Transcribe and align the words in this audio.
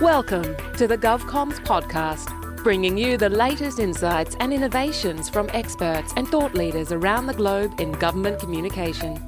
Welcome 0.00 0.56
to 0.76 0.88
the 0.88 0.98
GovComms 0.98 1.64
podcast, 1.64 2.64
bringing 2.64 2.98
you 2.98 3.16
the 3.16 3.28
latest 3.28 3.78
insights 3.78 4.34
and 4.40 4.52
innovations 4.52 5.28
from 5.28 5.48
experts 5.52 6.12
and 6.16 6.26
thought 6.26 6.54
leaders 6.54 6.90
around 6.90 7.26
the 7.26 7.32
globe 7.32 7.78
in 7.78 7.92
government 7.92 8.40
communication. 8.40 9.22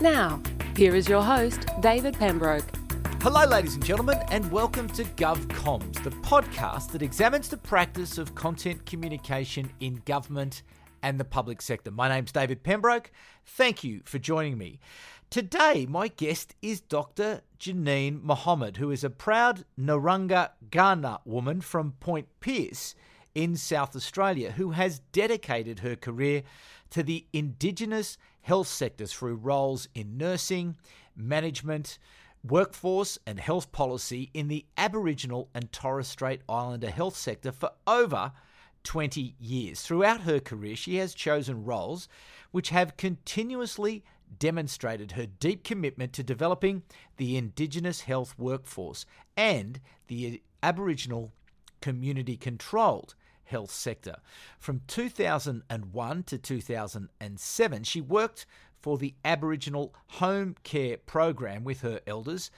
Now, 0.00 0.40
here 0.74 0.96
is 0.96 1.06
your 1.06 1.20
host, 1.20 1.66
David 1.82 2.14
Pembroke. 2.14 2.64
Hello, 3.20 3.44
ladies 3.44 3.74
and 3.74 3.84
gentlemen, 3.84 4.18
and 4.30 4.50
welcome 4.50 4.88
to 4.88 5.04
GovComms, 5.04 6.02
the 6.02 6.10
podcast 6.10 6.92
that 6.92 7.02
examines 7.02 7.48
the 7.48 7.58
practice 7.58 8.16
of 8.16 8.34
content 8.34 8.86
communication 8.86 9.70
in 9.80 10.00
government 10.06 10.62
and 11.02 11.20
the 11.20 11.24
public 11.24 11.60
sector. 11.60 11.90
My 11.90 12.08
name's 12.08 12.32
David 12.32 12.62
Pembroke. 12.62 13.10
Thank 13.44 13.84
you 13.84 14.00
for 14.04 14.18
joining 14.18 14.56
me. 14.56 14.80
Today, 15.28 15.86
my 15.88 16.08
guest 16.08 16.54
is 16.62 16.80
Dr. 16.80 17.42
Janine 17.58 18.22
Mohammed, 18.22 18.76
who 18.76 18.90
is 18.90 19.02
a 19.02 19.10
proud 19.10 19.64
Narungga 19.78 20.50
Kaurna 20.70 21.18
woman 21.24 21.60
from 21.60 21.92
Point 22.00 22.28
Pearce 22.40 22.94
in 23.34 23.56
South 23.56 23.96
Australia, 23.96 24.52
who 24.52 24.70
has 24.70 25.00
dedicated 25.12 25.80
her 25.80 25.96
career 25.96 26.42
to 26.90 27.02
the 27.02 27.26
Indigenous 27.32 28.16
health 28.42 28.68
sector 28.68 29.04
through 29.04 29.34
roles 29.34 29.88
in 29.94 30.16
nursing, 30.16 30.76
management, 31.16 31.98
workforce, 32.42 33.18
and 33.26 33.40
health 33.40 33.72
policy 33.72 34.30
in 34.32 34.46
the 34.46 34.64
Aboriginal 34.78 35.50
and 35.52 35.72
Torres 35.72 36.08
Strait 36.08 36.40
Islander 36.48 36.90
health 36.90 37.16
sector 37.16 37.50
for 37.50 37.72
over 37.86 38.32
20 38.84 39.34
years. 39.40 39.82
Throughout 39.82 40.20
her 40.20 40.38
career, 40.38 40.76
she 40.76 40.96
has 40.96 41.12
chosen 41.12 41.64
roles 41.64 42.08
which 42.52 42.70
have 42.70 42.96
continuously 42.96 44.04
demonstrated 44.38 45.12
her 45.12 45.26
deep 45.26 45.64
commitment 45.64 46.12
to 46.14 46.22
developing 46.22 46.82
the 47.16 47.36
Indigenous 47.36 48.02
health 48.02 48.34
workforce 48.38 49.06
and 49.36 49.80
the 50.08 50.42
Aboriginal 50.62 51.32
community 51.80 52.36
controlled 52.36 53.14
health 53.44 53.70
sector. 53.70 54.16
From 54.58 54.82
2001 54.86 56.22
to 56.24 56.38
2007, 56.38 57.84
she 57.84 58.00
worked 58.00 58.46
for 58.80 58.98
the 58.98 59.14
Aboriginal 59.24 59.94
Home 60.08 60.56
Care 60.62 60.96
Program 60.96 61.64
with 61.64 61.80
her 61.80 62.00
elders 62.06 62.50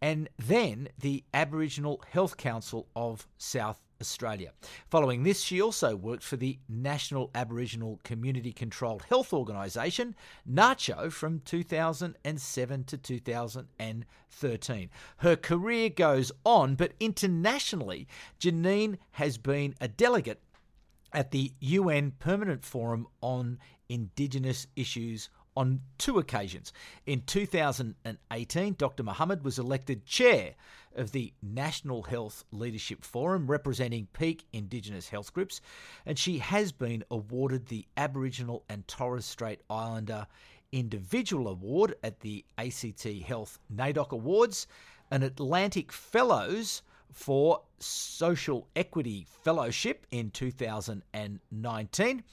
and 0.00 0.28
then 0.36 0.88
the 0.98 1.22
Aboriginal 1.32 2.02
Health 2.10 2.36
Council 2.36 2.88
of 2.96 3.28
South 3.38 3.80
Australia. 4.02 4.52
Following 4.90 5.22
this, 5.22 5.40
she 5.40 5.62
also 5.62 5.96
worked 5.96 6.24
for 6.24 6.36
the 6.36 6.58
National 6.68 7.30
Aboriginal 7.34 8.00
Community 8.04 8.52
Controlled 8.52 9.04
Health 9.04 9.32
Organisation, 9.32 10.14
NACCHO, 10.46 11.10
from 11.12 11.38
2007 11.40 12.84
to 12.84 12.98
2013. 12.98 14.90
Her 15.18 15.36
career 15.36 15.88
goes 15.88 16.32
on, 16.44 16.74
but 16.74 16.92
internationally, 16.98 18.08
Janine 18.40 18.98
has 19.12 19.38
been 19.38 19.74
a 19.80 19.86
delegate 19.88 20.42
at 21.12 21.30
the 21.30 21.52
UN 21.60 22.10
Permanent 22.18 22.64
Forum 22.64 23.06
on 23.20 23.58
Indigenous 23.88 24.66
Issues 24.74 25.28
on 25.56 25.80
two 25.98 26.18
occasions. 26.18 26.72
In 27.06 27.22
2018, 27.22 28.74
Dr. 28.78 29.02
Mohammed 29.02 29.44
was 29.44 29.58
elected 29.58 30.06
chair 30.06 30.54
of 30.94 31.12
the 31.12 31.32
National 31.42 32.02
Health 32.02 32.44
Leadership 32.52 33.04
Forum 33.04 33.46
representing 33.46 34.08
peak 34.12 34.44
Indigenous 34.52 35.08
health 35.08 35.32
groups, 35.32 35.60
and 36.06 36.18
she 36.18 36.38
has 36.38 36.72
been 36.72 37.04
awarded 37.10 37.66
the 37.66 37.86
Aboriginal 37.96 38.64
and 38.68 38.86
Torres 38.88 39.24
Strait 39.24 39.60
Islander 39.70 40.26
Individual 40.72 41.48
Award 41.48 41.94
at 42.02 42.20
the 42.20 42.44
ACT 42.56 43.04
Health 43.26 43.58
NAIDOC 43.74 44.10
Awards, 44.10 44.66
an 45.10 45.22
Atlantic 45.22 45.92
Fellows 45.92 46.82
for 47.12 47.62
Social 47.78 48.68
Equity 48.74 49.26
Fellowship 49.44 50.06
in 50.10 50.30
2019, 50.30 52.24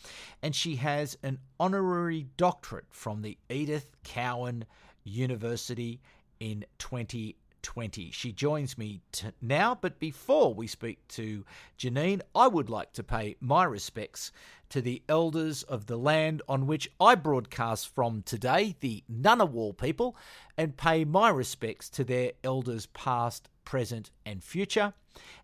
and 0.42 0.56
she 0.56 0.76
has 0.78 1.18
an 1.24 1.40
honorary 1.60 2.28
doctorate 2.38 2.86
from 2.90 3.22
the 3.22 3.38
Edith 3.50 3.92
Cowan 4.04 4.66
University 5.04 6.00
in 6.40 6.66
2020. 6.78 8.12
She 8.12 8.32
joins 8.32 8.78
me 8.78 9.02
t- 9.12 9.28
now, 9.42 9.78
but 9.80 10.00
before 10.00 10.54
we 10.54 10.68
speak 10.68 11.06
to 11.10 11.44
Janine, 11.78 12.22
I 12.34 12.48
would 12.48 12.70
like 12.70 12.94
to 12.94 13.04
pay 13.04 13.36
my 13.42 13.66
respects 13.66 14.32
to 14.70 14.82
the 14.82 15.02
elders 15.10 15.64
of 15.64 15.88
the 15.88 15.98
land 15.98 16.42
on 16.48 16.68
which 16.68 16.90
I 17.00 17.16
broadcast 17.16 17.94
from 17.94 18.22
today, 18.22 18.76
the 18.80 19.04
Ngunnawal 19.12 19.78
people, 19.78 20.16
and 20.58 20.78
pay 20.78 21.04
my 21.06 21.30
respects 21.30 21.90
to 21.90 22.04
their 22.04 22.34
elders 22.44 22.86
past, 22.88 23.50
present, 23.70 24.10
and 24.26 24.44
future, 24.44 24.94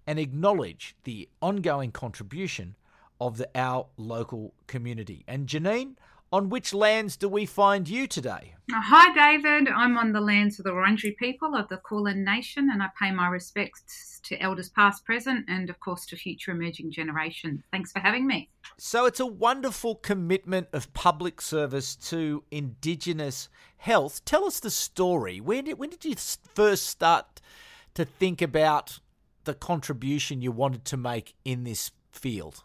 and 0.08 0.18
acknowledge 0.18 0.96
the 1.04 1.30
ongoing 1.44 1.92
contribution 1.92 2.76
of 3.22 3.38
the, 3.38 3.48
our 3.54 3.86
local 3.98 4.52
community. 4.66 5.24
And 5.28 5.46
Janine, 5.46 5.94
on 6.34 6.50
which 6.50 6.74
lands 6.74 7.18
do 7.18 7.30
we 7.30 7.46
find 7.46 7.88
you 7.88 8.08
today? 8.08 8.56
Uh, 8.74 8.82
hi, 8.82 9.14
David. 9.14 9.72
I'm 9.72 9.96
on 10.00 10.12
the 10.12 10.22
lands 10.22 10.58
of 10.58 10.66
the 10.66 10.72
Wurundjeri 10.72 11.16
people 11.18 11.54
of 11.54 11.70
the 11.70 11.78
Kulin 11.78 12.24
Nation, 12.24 12.72
and 12.74 12.82
I 12.82 12.88
pay 13.00 13.12
my 13.12 13.28
respects 13.28 14.20
to 14.24 14.42
elders 14.42 14.70
past, 14.70 15.06
present, 15.06 15.46
and 15.48 15.70
of 15.70 15.80
course 15.80 16.08
to 16.08 16.16
future 16.16 16.50
emerging 16.50 16.92
generations. 16.92 17.62
Thanks 17.72 17.92
for 17.92 18.00
having 18.00 18.26
me. 18.26 18.50
So, 18.80 19.06
it's 19.06 19.20
a 19.20 19.28
wonderful 19.28 19.94
commitment 19.94 20.70
of 20.74 20.92
public 20.96 21.42
service 21.42 21.96
to 22.10 22.44
Indigenous 22.50 23.50
health. 23.78 24.26
Tell 24.26 24.46
us 24.46 24.60
the 24.60 24.72
story. 24.72 25.40
When 25.40 25.66
did, 25.66 25.78
when 25.78 25.92
did 25.92 26.04
you 26.04 26.16
first 26.16 26.88
start 26.88 27.40
to 27.96 28.06
think 28.06 28.42
about 28.42 29.00
the 29.46 29.54
contribution 29.54 30.42
you 30.42 30.52
wanted 30.52 30.86
to 30.86 30.98
make 30.98 31.34
in 31.44 31.64
this 31.64 31.92
field? 32.12 32.64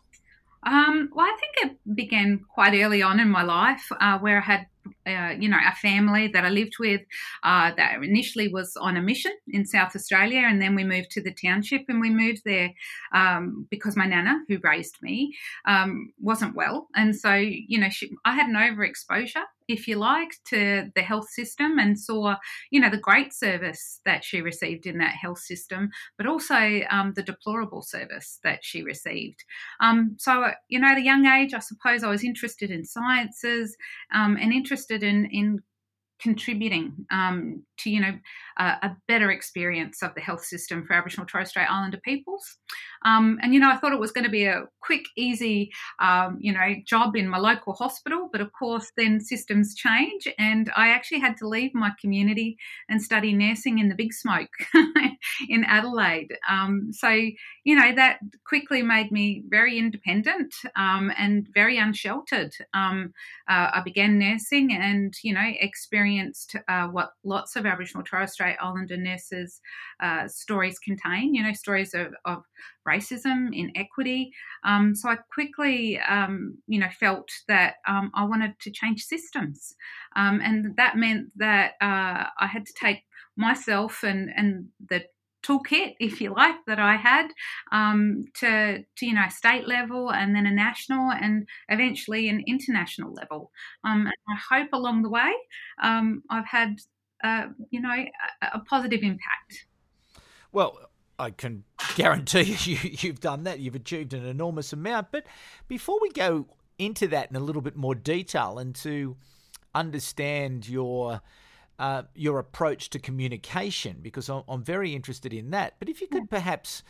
Um, 0.63 1.09
well, 1.15 1.27
I 1.27 1.37
think 1.41 1.73
it 1.73 1.95
began 1.95 2.45
quite 2.53 2.75
early 2.75 3.03
on 3.03 3.19
in 3.19 3.31
my 3.31 3.43
life, 3.43 3.87
uh, 3.99 4.19
where 4.19 4.39
I 4.39 4.45
had, 4.45 4.67
uh, 5.06 5.34
you 5.39 5.49
know, 5.49 5.59
a 5.67 5.75
family 5.77 6.28
that 6.28 6.45
I 6.45 6.51
lived 6.51 6.77
with 6.78 7.03
uh, 7.43 7.73
that 7.77 8.03
initially 8.03 8.49
was 8.49 8.77
on 8.77 8.97
a 8.97 9.03
mission 9.03 9.33
in 9.49 9.65
South 9.67 9.95
Australia, 9.95 10.43
and 10.45 10.61
then 10.61 10.75
we 10.75 10.84
moved 10.84 11.11
to 11.12 11.23
the 11.23 11.34
township, 11.34 11.83
and 11.89 12.01
we 12.01 12.11
moved 12.11 12.43
there 12.45 12.71
um, 13.15 13.67
because 13.71 13.97
my 13.97 14.06
nana, 14.06 14.41
who 14.49 14.59
raised 14.62 14.97
me, 15.03 15.37
um, 15.67 16.12
wasn't 16.21 16.55
well, 16.55 16.89
and 16.95 17.15
so 17.17 17.34
you 17.34 17.79
know, 17.79 17.89
she, 17.91 18.11
I 18.25 18.34
had 18.34 18.49
an 18.49 18.56
overexposure 18.56 19.45
if 19.71 19.87
you 19.87 19.97
like, 19.97 20.33
to 20.45 20.91
the 20.95 21.03
health 21.03 21.29
system 21.31 21.79
and 21.79 21.99
saw, 21.99 22.37
you 22.71 22.81
know, 22.81 22.91
the 22.91 22.97
great 22.97 23.33
service 23.33 24.00
that 24.05 24.25
she 24.25 24.43
received 24.43 24.87
in 24.87 24.99
that 24.99 25.15
health 25.15 25.39
system, 25.39 25.91
but 26.17 26.27
also 26.27 26.81
um, 26.91 27.12
the 27.15 27.23
deplorable 27.23 27.83
service 27.83 28.41
that 28.43 28.65
she 28.65 28.83
received. 28.83 29.45
Um, 29.81 30.17
so, 30.19 30.50
you 30.69 30.81
know, 30.81 30.89
at 30.89 30.99
a 30.99 31.03
young 31.03 31.25
age, 31.27 31.55
I 31.55 31.61
suppose 31.61 32.03
I 32.03 32.11
was 32.11 32.25
interested 32.25 32.71
in 32.71 32.84
sciences 32.84 33.77
um, 34.12 34.37
and 34.41 34.53
interested 34.53 34.80
in 34.87 35.27
in 35.27 35.63
contributing 36.20 37.06
um, 37.10 37.62
to 37.78 37.91
you 37.91 38.00
know 38.00 38.12
uh, 38.58 38.76
a 38.82 38.97
better 39.08 39.31
experience 39.31 40.03
of 40.03 40.14
the 40.14 40.20
health 40.20 40.44
system 40.44 40.84
for 40.84 40.92
Aboriginal 40.92 41.26
Torres 41.26 41.48
Strait 41.48 41.70
Islander 41.70 42.00
peoples. 42.04 42.58
Um, 43.06 43.38
and 43.42 43.54
you 43.54 43.60
know, 43.60 43.70
I 43.70 43.76
thought 43.78 43.94
it 43.94 44.00
was 44.00 44.12
going 44.12 44.25
to 44.25 44.31
be 44.31 44.44
a 44.44 44.64
quick, 44.81 45.06
easy, 45.16 45.70
um, 46.00 46.36
you 46.38 46.53
know, 46.53 46.75
job 46.86 47.16
in 47.16 47.28
my 47.28 47.38
local 47.38 47.72
hospital. 47.72 48.28
But 48.31 48.42
of 48.42 48.53
course, 48.53 48.92
then 48.97 49.20
systems 49.20 49.75
change, 49.75 50.28
and 50.38 50.70
I 50.76 50.91
actually 50.91 51.20
had 51.20 51.36
to 51.38 51.48
leave 51.48 51.75
my 51.75 51.92
community 51.98 52.58
and 52.91 53.02
study 53.02 53.32
nursing 53.32 53.78
in 53.78 53.88
the 53.88 53.94
big 53.94 54.12
smoke 54.12 54.50
in 55.48 55.64
Adelaide. 55.64 56.37
Um, 56.48 56.92
so 56.92 57.08
you 57.08 57.75
know, 57.75 57.94
that 57.94 58.19
quickly 58.47 58.82
made 58.82 59.10
me 59.10 59.44
very 59.48 59.78
independent 59.78 60.54
um, 60.76 61.10
and 61.16 61.48
very 61.54 61.78
unsheltered. 61.78 62.54
Um, 62.75 63.14
uh, 63.48 63.70
I 63.75 63.81
began 63.82 64.19
nursing, 64.19 64.75
and 64.75 65.14
you 65.22 65.32
know, 65.32 65.52
experienced 65.60 66.09
uh, 66.69 66.87
what 66.88 67.12
lots 67.25 67.56
of 67.56 67.67
Aboriginal 67.67 68.05
Torres 68.05 68.32
Strait 68.32 68.56
Islander 68.61 68.96
nurses' 68.96 69.61
uh, 70.02 70.26
stories 70.29 70.79
contain. 70.79 71.35
You 71.35 71.43
know, 71.43 71.52
stories 71.52 71.94
of, 71.94 72.08
of 72.25 72.43
racism, 72.87 73.50
inequity. 73.52 74.32
Um, 74.64 74.94
so 74.94 75.08
I 75.11 75.17
quickly, 75.32 75.99
um, 76.00 76.58
you 76.67 76.81
know, 76.81 76.88
felt 76.99 77.29
that 77.49 77.75
um, 77.87 78.11
I 78.14 78.25
wanted 78.25 78.58
to 78.61 78.70
change 78.70 79.05
systems, 79.05 79.75
um, 80.17 80.40
and 80.43 80.76
that 80.76 80.96
meant 80.96 81.29
that 81.37 81.73
uh, 81.81 82.26
I 82.38 82.46
had 82.46 82.67
to 82.67 82.73
take 82.73 83.05
myself 83.37 84.02
and 84.02 84.31
and 84.37 84.67
the 84.88 85.05
toolkit, 85.42 85.94
if 86.00 86.20
you 86.20 86.32
like, 86.34 86.56
that 86.66 86.78
I 86.78 86.96
had 86.96 87.28
um, 87.72 88.25
to, 88.40 88.78
to, 88.78 89.06
you 89.06 89.14
know, 89.14 89.28
state 89.28 89.66
level 89.66 90.12
and 90.12 90.34
then 90.34 90.46
a 90.46 90.50
national 90.50 91.10
and 91.10 91.48
eventually 91.69 92.28
an 92.28 92.42
international 92.46 93.12
level. 93.12 93.50
Um, 93.84 94.06
and 94.06 94.14
I 94.28 94.56
hope 94.56 94.69
along 94.72 95.02
the 95.02 95.10
way 95.10 95.32
um, 95.82 96.22
I've 96.31 96.46
had, 96.46 96.76
uh, 97.25 97.46
you 97.70 97.81
know, 97.81 97.90
a, 97.90 98.10
a, 98.54 98.60
positive 98.60 99.02
impact. 99.02 99.66
Well, 100.52 100.78
I 101.19 101.31
can 101.31 101.64
guarantee 101.94 102.56
you 102.64 102.78
you've 102.82 103.20
done 103.20 103.44
that. 103.44 103.60
You've 103.60 103.75
achieved 103.75 104.14
an 104.14 104.25
enormous 104.25 104.72
amount. 104.72 105.08
But 105.12 105.26
before 105.69 105.98
we 106.00 106.10
go 106.10 106.46
into 106.78 107.06
that 107.08 107.31
in 107.31 107.37
a 107.37 107.40
little 107.40 107.62
bit 107.62 107.76
more 107.76 107.94
detail 107.94 108.58
and 108.58 108.75
to 108.76 109.16
understand 109.75 110.69
your 110.69 111.20
uh, 111.81 112.03
your 112.15 112.38
approach 112.38 112.91
to 112.91 112.99
communication 112.99 113.97
because 114.03 114.29
I'm, 114.29 114.43
I'm, 114.47 114.62
very 114.62 114.94
interested 114.94 115.32
in 115.32 115.50
that. 115.53 115.77
But 115.79 115.88
if 115.88 116.03
you 116.03 116.09
could 116.09 116.29
perhaps 116.29 116.82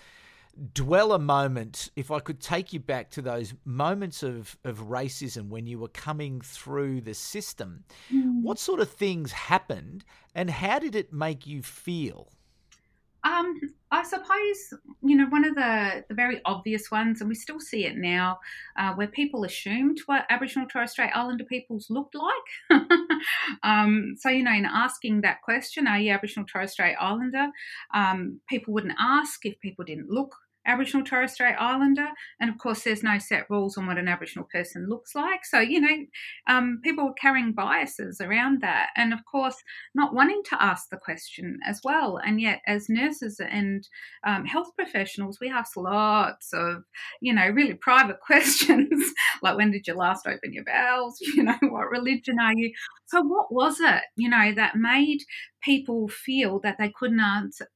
dwell 0.74 1.12
a 1.12 1.18
moment, 1.18 1.92
if 1.94 2.10
I 2.10 2.18
could 2.18 2.40
take 2.40 2.72
you 2.72 2.80
back 2.80 3.08
to 3.12 3.22
those 3.22 3.54
moments 3.64 4.24
of, 4.24 4.58
of 4.64 4.88
racism 4.88 5.48
when 5.48 5.68
you 5.68 5.78
were 5.78 5.88
coming 5.88 6.40
through 6.40 7.02
the 7.02 7.14
system, 7.14 7.84
mm. 8.12 8.42
what 8.42 8.58
sort 8.58 8.80
of 8.80 8.90
things 8.90 9.30
happened 9.30 10.04
and 10.34 10.50
how 10.50 10.80
did 10.80 10.96
it 10.96 11.12
make 11.12 11.46
you 11.46 11.62
feel? 11.62 12.32
Um, 13.22 13.60
I 13.92 14.04
suppose 14.04 14.80
you 15.02 15.16
know 15.16 15.26
one 15.26 15.44
of 15.44 15.54
the, 15.54 16.04
the 16.08 16.14
very 16.14 16.40
obvious 16.44 16.90
ones, 16.90 17.20
and 17.20 17.28
we 17.28 17.34
still 17.34 17.60
see 17.60 17.86
it 17.86 17.96
now, 17.96 18.38
uh, 18.78 18.94
where 18.94 19.08
people 19.08 19.44
assumed 19.44 19.98
what 20.06 20.26
Aboriginal 20.30 20.68
Torres 20.68 20.92
Strait 20.92 21.10
Islander 21.14 21.44
peoples 21.44 21.88
looked 21.90 22.14
like. 22.14 22.80
um, 23.62 24.14
so 24.18 24.28
you 24.28 24.44
know, 24.44 24.52
in 24.52 24.66
asking 24.66 25.22
that 25.22 25.42
question, 25.42 25.86
"Are 25.86 25.98
you 25.98 26.12
Aboriginal 26.12 26.46
Torres 26.46 26.72
Strait 26.72 26.96
Islander?" 27.00 27.48
Um, 27.92 28.40
people 28.48 28.74
wouldn't 28.74 28.94
ask 28.98 29.44
if 29.44 29.58
people 29.60 29.84
didn't 29.84 30.10
look 30.10 30.36
Aboriginal 30.66 31.04
Torres 31.04 31.32
Strait 31.32 31.54
Islander. 31.58 32.08
And 32.40 32.50
of 32.50 32.58
course, 32.58 32.82
there's 32.82 33.02
no 33.02 33.18
set 33.18 33.48
rules 33.48 33.76
on 33.76 33.86
what 33.86 33.98
an 33.98 34.08
Aboriginal 34.08 34.48
person 34.52 34.88
looks 34.88 35.14
like. 35.14 35.44
So, 35.44 35.60
you 35.60 35.80
know, 35.80 35.96
um, 36.48 36.80
people 36.82 37.06
were 37.06 37.14
carrying 37.14 37.52
biases 37.52 38.20
around 38.20 38.60
that. 38.62 38.88
And 38.96 39.12
of 39.12 39.20
course, 39.30 39.56
not 39.94 40.14
wanting 40.14 40.42
to 40.50 40.62
ask 40.62 40.88
the 40.90 40.98
question 40.98 41.58
as 41.66 41.80
well. 41.84 42.18
And 42.18 42.40
yet, 42.40 42.60
as 42.66 42.88
nurses 42.88 43.40
and 43.40 43.86
um, 44.26 44.44
health 44.44 44.70
professionals, 44.76 45.38
we 45.40 45.50
ask 45.50 45.76
lots 45.76 46.52
of, 46.52 46.84
you 47.20 47.32
know, 47.32 47.48
really 47.48 47.74
private 47.74 48.20
questions 48.26 49.12
like 49.42 49.56
when 49.56 49.70
did 49.70 49.86
you 49.86 49.94
last 49.94 50.26
open 50.26 50.52
your 50.52 50.64
bowels? 50.64 51.18
You 51.40 51.44
know, 51.44 51.56
what 51.62 51.90
religion 51.90 52.38
are 52.38 52.52
you? 52.54 52.72
So, 53.06 53.22
what 53.22 53.52
was 53.52 53.80
it, 53.80 54.02
you 54.16 54.28
know, 54.28 54.52
that 54.54 54.76
made 54.76 55.20
people 55.62 56.08
feel 56.08 56.60
that 56.60 56.76
they 56.78 56.92
couldn't 56.98 57.20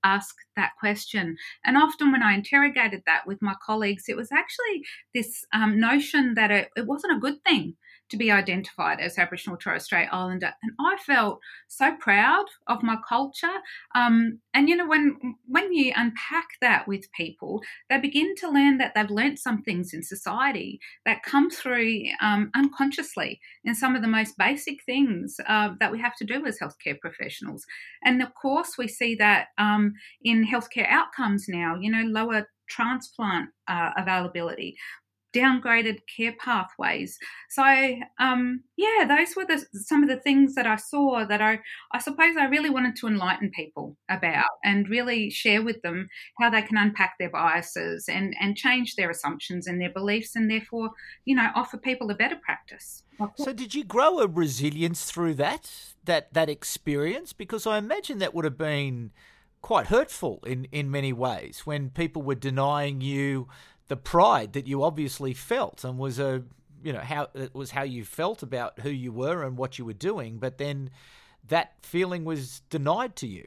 ask 0.02 0.34
that 0.56 0.72
question. 0.78 1.36
And 1.64 1.76
often, 1.76 2.12
when 2.12 2.22
I 2.22 2.34
interrogated 2.74 3.02
that 3.06 3.26
with 3.26 3.40
my 3.42 3.54
colleagues, 3.64 4.04
it 4.08 4.16
was 4.16 4.30
actually 4.32 4.84
this 5.14 5.44
um, 5.52 5.80
notion 5.80 6.34
that 6.34 6.50
it, 6.50 6.70
it 6.76 6.86
wasn't 6.86 7.16
a 7.16 7.20
good 7.20 7.42
thing 7.44 7.74
to 8.10 8.16
be 8.16 8.30
identified 8.30 9.00
as 9.00 9.18
Aboriginal 9.18 9.56
Torres 9.56 9.84
Strait 9.84 10.08
Islander. 10.12 10.52
And 10.62 10.72
I 10.78 10.96
felt 11.04 11.40
so 11.68 11.94
proud 11.98 12.44
of 12.66 12.82
my 12.82 12.96
culture. 13.08 13.46
Um, 13.94 14.40
and 14.52 14.68
you 14.68 14.76
know, 14.76 14.86
when 14.86 15.16
when 15.46 15.72
you 15.72 15.92
unpack 15.96 16.46
that 16.60 16.86
with 16.86 17.10
people, 17.12 17.62
they 17.88 17.98
begin 17.98 18.34
to 18.36 18.50
learn 18.50 18.78
that 18.78 18.92
they've 18.94 19.10
learnt 19.10 19.38
some 19.38 19.62
things 19.62 19.92
in 19.94 20.02
society 20.02 20.80
that 21.06 21.22
come 21.22 21.50
through 21.50 22.04
um, 22.20 22.50
unconsciously 22.54 23.40
in 23.64 23.74
some 23.74 23.96
of 23.96 24.02
the 24.02 24.08
most 24.08 24.36
basic 24.38 24.84
things 24.84 25.36
uh, 25.46 25.70
that 25.80 25.92
we 25.92 26.00
have 26.00 26.16
to 26.16 26.24
do 26.24 26.44
as 26.46 26.58
healthcare 26.58 26.98
professionals. 27.00 27.64
And 28.04 28.22
of 28.22 28.34
course, 28.34 28.76
we 28.78 28.88
see 28.88 29.14
that 29.16 29.48
um, 29.58 29.94
in 30.22 30.46
healthcare 30.46 30.88
outcomes 30.88 31.46
now. 31.48 31.76
You 31.80 31.90
know, 31.90 32.02
lower 32.02 32.48
transplant 32.68 33.50
uh, 33.68 33.90
availability 33.96 34.76
downgraded 35.34 35.98
care 36.16 36.34
pathways. 36.38 37.18
So 37.50 37.62
um, 38.18 38.62
yeah, 38.76 39.04
those 39.06 39.36
were 39.36 39.44
the, 39.44 39.64
some 39.72 40.02
of 40.02 40.08
the 40.08 40.20
things 40.20 40.54
that 40.54 40.66
I 40.66 40.76
saw 40.76 41.24
that 41.26 41.42
I 41.42 41.60
I 41.92 41.98
suppose 41.98 42.36
I 42.36 42.46
really 42.46 42.70
wanted 42.70 42.96
to 42.96 43.08
enlighten 43.08 43.50
people 43.50 43.96
about 44.08 44.50
and 44.64 44.88
really 44.88 45.30
share 45.30 45.62
with 45.62 45.82
them 45.82 46.08
how 46.38 46.50
they 46.50 46.62
can 46.62 46.76
unpack 46.76 47.14
their 47.18 47.30
biases 47.30 48.08
and 48.08 48.34
and 48.40 48.56
change 48.56 48.96
their 48.96 49.10
assumptions 49.10 49.66
and 49.66 49.80
their 49.80 49.92
beliefs 49.92 50.36
and 50.36 50.50
therefore 50.50 50.90
you 51.24 51.34
know 51.34 51.50
offer 51.54 51.76
people 51.76 52.10
a 52.10 52.14
better 52.14 52.36
practice. 52.36 53.02
So 53.36 53.52
did 53.52 53.74
you 53.74 53.84
grow 53.84 54.18
a 54.18 54.26
resilience 54.26 55.04
through 55.10 55.34
that 55.34 55.70
that 56.04 56.32
that 56.34 56.48
experience 56.48 57.32
because 57.32 57.66
I 57.66 57.78
imagine 57.78 58.18
that 58.18 58.34
would 58.34 58.44
have 58.44 58.58
been 58.58 59.12
quite 59.62 59.86
hurtful 59.86 60.40
in 60.46 60.66
in 60.72 60.90
many 60.90 61.12
ways 61.12 61.62
when 61.64 61.90
people 61.90 62.22
were 62.22 62.34
denying 62.34 63.00
you 63.00 63.48
the 63.88 63.96
pride 63.96 64.52
that 64.54 64.66
you 64.66 64.82
obviously 64.82 65.34
felt 65.34 65.84
and 65.84 65.98
was 65.98 66.18
a 66.18 66.42
you 66.82 66.92
know 66.92 67.00
how 67.00 67.28
it 67.34 67.54
was 67.54 67.70
how 67.70 67.82
you 67.82 68.04
felt 68.04 68.42
about 68.42 68.80
who 68.80 68.90
you 68.90 69.12
were 69.12 69.42
and 69.42 69.56
what 69.56 69.78
you 69.78 69.84
were 69.84 69.92
doing 69.92 70.38
but 70.38 70.58
then 70.58 70.90
that 71.48 71.74
feeling 71.82 72.24
was 72.24 72.60
denied 72.70 73.16
to 73.16 73.26
you. 73.26 73.46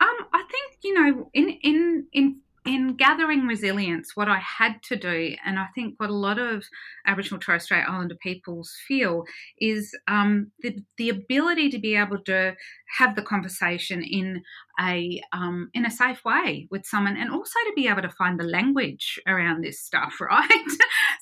Um 0.00 0.16
i 0.32 0.42
think 0.50 0.78
you 0.82 0.94
know 0.94 1.30
in 1.34 1.48
in 1.62 2.06
in 2.12 2.40
in 2.66 2.94
gathering 2.96 3.46
resilience, 3.46 4.14
what 4.14 4.28
I 4.28 4.38
had 4.38 4.82
to 4.84 4.96
do, 4.96 5.34
and 5.44 5.58
I 5.58 5.66
think 5.74 5.94
what 5.98 6.10
a 6.10 6.14
lot 6.14 6.38
of 6.38 6.64
Aboriginal 7.06 7.40
Torres 7.40 7.64
Strait 7.64 7.84
Islander 7.88 8.16
peoples 8.16 8.74
feel, 8.86 9.24
is 9.58 9.96
um, 10.08 10.50
the, 10.60 10.76
the 10.98 11.08
ability 11.08 11.70
to 11.70 11.78
be 11.78 11.96
able 11.96 12.18
to 12.24 12.54
have 12.98 13.16
the 13.16 13.22
conversation 13.22 14.02
in 14.02 14.42
a 14.78 15.22
um, 15.32 15.70
in 15.72 15.86
a 15.86 15.90
safe 15.90 16.22
way 16.24 16.68
with 16.70 16.84
someone, 16.84 17.16
and 17.16 17.30
also 17.30 17.58
to 17.66 17.72
be 17.74 17.88
able 17.88 18.02
to 18.02 18.10
find 18.10 18.38
the 18.38 18.44
language 18.44 19.18
around 19.26 19.62
this 19.62 19.80
stuff, 19.80 20.14
right? 20.20 20.66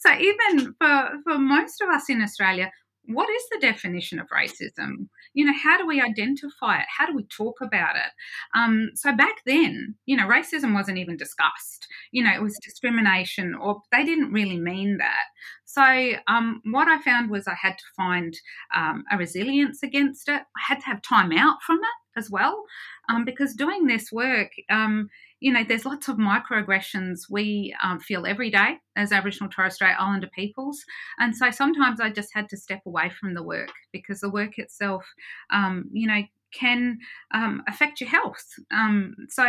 so 0.00 0.12
even 0.14 0.74
for 0.80 1.10
for 1.24 1.38
most 1.38 1.80
of 1.80 1.88
us 1.88 2.08
in 2.08 2.20
Australia, 2.20 2.70
what 3.06 3.28
is 3.30 3.42
the 3.50 3.58
definition 3.60 4.18
of 4.18 4.28
racism? 4.28 5.08
You 5.32 5.46
know, 5.46 5.54
how 5.54 5.78
do 5.78 5.86
we 5.86 6.00
identify 6.00 6.78
it? 6.78 6.86
How 6.94 7.06
do 7.06 7.14
we 7.14 7.24
talk 7.24 7.56
about 7.62 7.96
it? 7.96 8.10
Um, 8.54 8.90
so 8.94 9.16
back 9.16 9.36
then, 9.46 9.94
you 10.04 10.16
know, 10.16 10.26
racism 10.26 10.74
wasn't 10.74 10.98
even 10.98 11.16
discussed. 11.16 11.86
You 12.12 12.22
know, 12.22 12.32
it 12.34 12.42
was 12.42 12.58
discrimination, 12.62 13.54
or 13.54 13.80
they 13.92 14.04
didn't 14.04 14.32
really 14.32 14.58
mean 14.58 14.98
that. 14.98 15.24
So 15.64 16.12
um, 16.26 16.60
what 16.64 16.88
I 16.88 17.00
found 17.00 17.30
was 17.30 17.46
I 17.46 17.54
had 17.60 17.78
to 17.78 17.84
find 17.96 18.34
um, 18.74 19.04
a 19.10 19.16
resilience 19.16 19.82
against 19.82 20.28
it. 20.28 20.40
I 20.40 20.60
had 20.66 20.80
to 20.80 20.86
have 20.86 21.02
time 21.02 21.32
out 21.32 21.62
from 21.66 21.76
it 21.76 22.18
as 22.18 22.30
well, 22.30 22.64
um, 23.08 23.24
because 23.24 23.54
doing 23.54 23.86
this 23.86 24.10
work 24.12 24.50
um, 24.70 25.08
you 25.40 25.52
know, 25.52 25.62
there's 25.66 25.84
lots 25.86 26.08
of 26.08 26.16
microaggressions 26.16 27.20
we 27.30 27.74
um, 27.82 28.00
feel 28.00 28.26
every 28.26 28.50
day 28.50 28.78
as 28.96 29.12
Aboriginal 29.12 29.48
Torres 29.50 29.74
Strait 29.74 29.94
Islander 29.98 30.28
peoples. 30.34 30.84
And 31.18 31.36
so 31.36 31.50
sometimes 31.50 32.00
I 32.00 32.10
just 32.10 32.30
had 32.34 32.48
to 32.50 32.56
step 32.56 32.80
away 32.86 33.10
from 33.10 33.34
the 33.34 33.42
work 33.42 33.72
because 33.92 34.20
the 34.20 34.30
work 34.30 34.58
itself, 34.58 35.04
um, 35.50 35.88
you 35.92 36.06
know, 36.08 36.22
can 36.52 36.98
um, 37.32 37.62
affect 37.68 38.00
your 38.00 38.08
health. 38.08 38.42
Um, 38.72 39.14
so, 39.28 39.46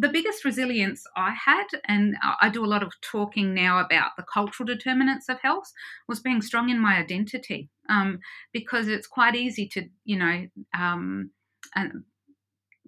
the 0.00 0.08
biggest 0.08 0.44
resilience 0.44 1.04
I 1.16 1.32
had, 1.32 1.66
and 1.84 2.16
I 2.40 2.48
do 2.48 2.64
a 2.64 2.66
lot 2.66 2.82
of 2.82 2.92
talking 3.02 3.54
now 3.54 3.78
about 3.78 4.12
the 4.16 4.24
cultural 4.32 4.66
determinants 4.66 5.28
of 5.28 5.40
health, 5.40 5.70
was 6.08 6.20
being 6.20 6.42
strong 6.42 6.68
in 6.70 6.80
my 6.80 6.96
identity 6.96 7.68
um, 7.88 8.20
because 8.52 8.88
it's 8.88 9.06
quite 9.06 9.34
easy 9.36 9.68
to, 9.68 9.88
you 10.04 10.18
know, 10.18 10.46
um, 10.76 11.30
and 11.74 12.04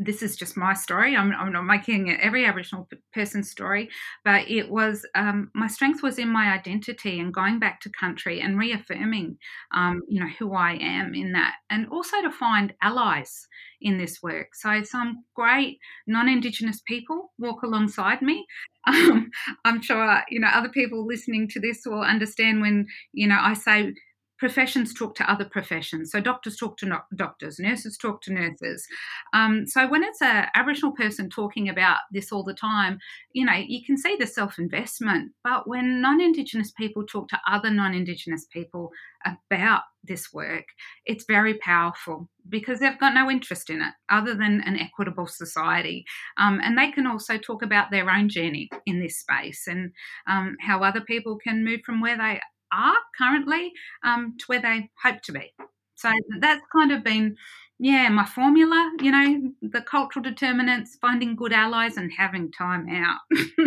this 0.05 0.23
is 0.23 0.37
just 0.37 0.57
my 0.57 0.75
story. 0.75 1.17
I'm, 1.17 1.33
I'm 1.33 1.53
not 1.53 1.65
making 1.65 2.11
every 2.21 2.45
Aboriginal 2.45 2.89
person's 3.13 3.51
story, 3.51 3.89
but 4.25 4.51
it 4.51 4.71
was 4.71 5.07
um, 5.15 5.51
my 5.55 5.67
strength 5.67 6.03
was 6.03 6.19
in 6.19 6.29
my 6.29 6.53
identity 6.53 7.21
and 7.21 7.33
going 7.33 7.59
back 7.59 7.81
to 7.81 7.91
country 7.91 8.41
and 8.41 8.59
reaffirming, 8.59 9.39
um, 9.75 10.03
you 10.09 10.21
know, 10.21 10.31
who 10.39 10.55
I 10.55 10.73
am 10.75 11.15
in 11.15 11.33
that, 11.33 11.55
and 11.71 11.89
also 11.89 12.21
to 12.23 12.31
find 12.31 12.75
allies 12.83 13.47
in 13.81 13.99
this 13.99 14.23
work. 14.23 14.55
So 14.55 14.83
some 14.83 15.25
great 15.35 15.79
non-Indigenous 16.07 16.81
people 16.87 17.33
walk 17.39 17.63
alongside 17.63 18.23
me. 18.23 18.47
Um, 18.85 19.31
I'm 19.65 19.81
sure 19.81 20.25
you 20.29 20.41
know 20.41 20.49
other 20.53 20.69
people 20.69 21.07
listening 21.07 21.47
to 21.51 21.61
this 21.61 21.83
will 21.87 22.03
understand 22.03 22.63
when 22.63 22.89
you 23.13 23.29
know 23.29 23.39
I 23.41 23.55
say 23.55 23.95
professions 24.43 24.93
talk 24.93 25.15
to 25.15 25.31
other 25.31 25.45
professions. 25.45 26.11
So 26.11 26.21
doctors 26.21 26.57
talk 26.57 26.77
to 26.79 26.87
no- 26.87 27.05
doctors, 27.15 27.61
nurses 27.61 27.97
talk 27.97 28.23
to 28.23 28.33
nurses. 28.33 28.85
Um, 29.33 29.69
so 29.69 29.89
when 29.89 30.03
it's 30.03 30.21
an 30.21 30.49
Aboriginal 30.57 30.91
person 30.91 31.31
talking 31.31 31.69
about 31.69 31.99
this 32.11 32.33
all 32.33 32.43
the 32.43 32.53
time, 32.53 32.99
you 33.35 33.47
know, 33.47 33.53
you 33.53 33.85
can 33.87 33.97
see 33.97 34.17
the 34.19 34.27
self 34.27 34.59
investment. 34.59 35.31
But 35.45 35.69
when 35.69 36.01
non 36.01 36.21
Indigenous 36.21 36.73
people 36.73 37.07
talk 37.07 37.29
to 37.29 37.41
other 37.49 37.71
non 37.71 37.95
Indigenous 37.95 38.45
people 38.47 38.91
about 39.25 39.83
this 40.03 40.33
work, 40.33 40.65
it's 41.07 41.25
very 41.25 41.55
powerful 41.59 42.29
because 42.49 42.81
they've 42.81 42.99
got 42.99 43.15
no 43.15 43.31
interest 43.31 43.71
in 43.71 43.81
it 43.81 43.93
other 44.11 44.35
than 44.35 44.61
an 44.63 44.77
equitable 44.77 45.29
society. 45.29 46.05
Um, 46.37 46.61
and 46.65 46.77
they 46.77 46.91
can 46.91 47.07
also 47.07 47.39
talk 47.39 47.63
about 47.63 47.93
their 47.93 48.11
own 48.11 48.29
journey 48.29 48.69
in 48.87 49.01
this 49.01 49.19
space 49.19 49.69
and 49.69 49.93
um, 50.27 50.57
how 50.61 50.83
other 50.83 51.03
people 51.03 51.39
can 51.39 51.65
move 51.65 51.83
from 51.87 52.01
where 52.01 52.19
they 52.19 52.41
are 52.73 52.97
currently 53.17 53.73
um, 54.03 54.37
to 54.39 54.45
where 54.47 54.61
they 54.61 54.91
hope 55.03 55.23
to 55.23 55.33
be. 55.33 55.53
So 55.95 56.11
that's 56.41 56.63
kind 56.73 56.91
of 56.91 57.05
been, 57.05 57.37
yeah, 57.79 58.09
my 58.09 58.25
formula, 58.25 58.93
you 59.01 59.11
know, 59.13 59.53
the 59.63 59.83
cultural 59.83 60.23
determinants, 60.23 60.97
finding 61.01 61.37
good 61.37 61.53
allies 61.53 61.97
and 61.97 62.11
having 62.17 62.51
time 62.51 62.89
out 62.89 63.21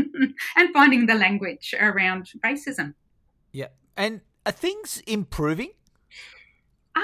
and 0.56 0.74
finding 0.74 1.06
the 1.06 1.16
language 1.16 1.74
around 1.80 2.30
racism. 2.44 2.94
Yeah. 3.52 3.68
And 3.96 4.22
are 4.46 4.52
things 4.52 5.02
improving? 5.08 5.72
Um, 6.96 7.04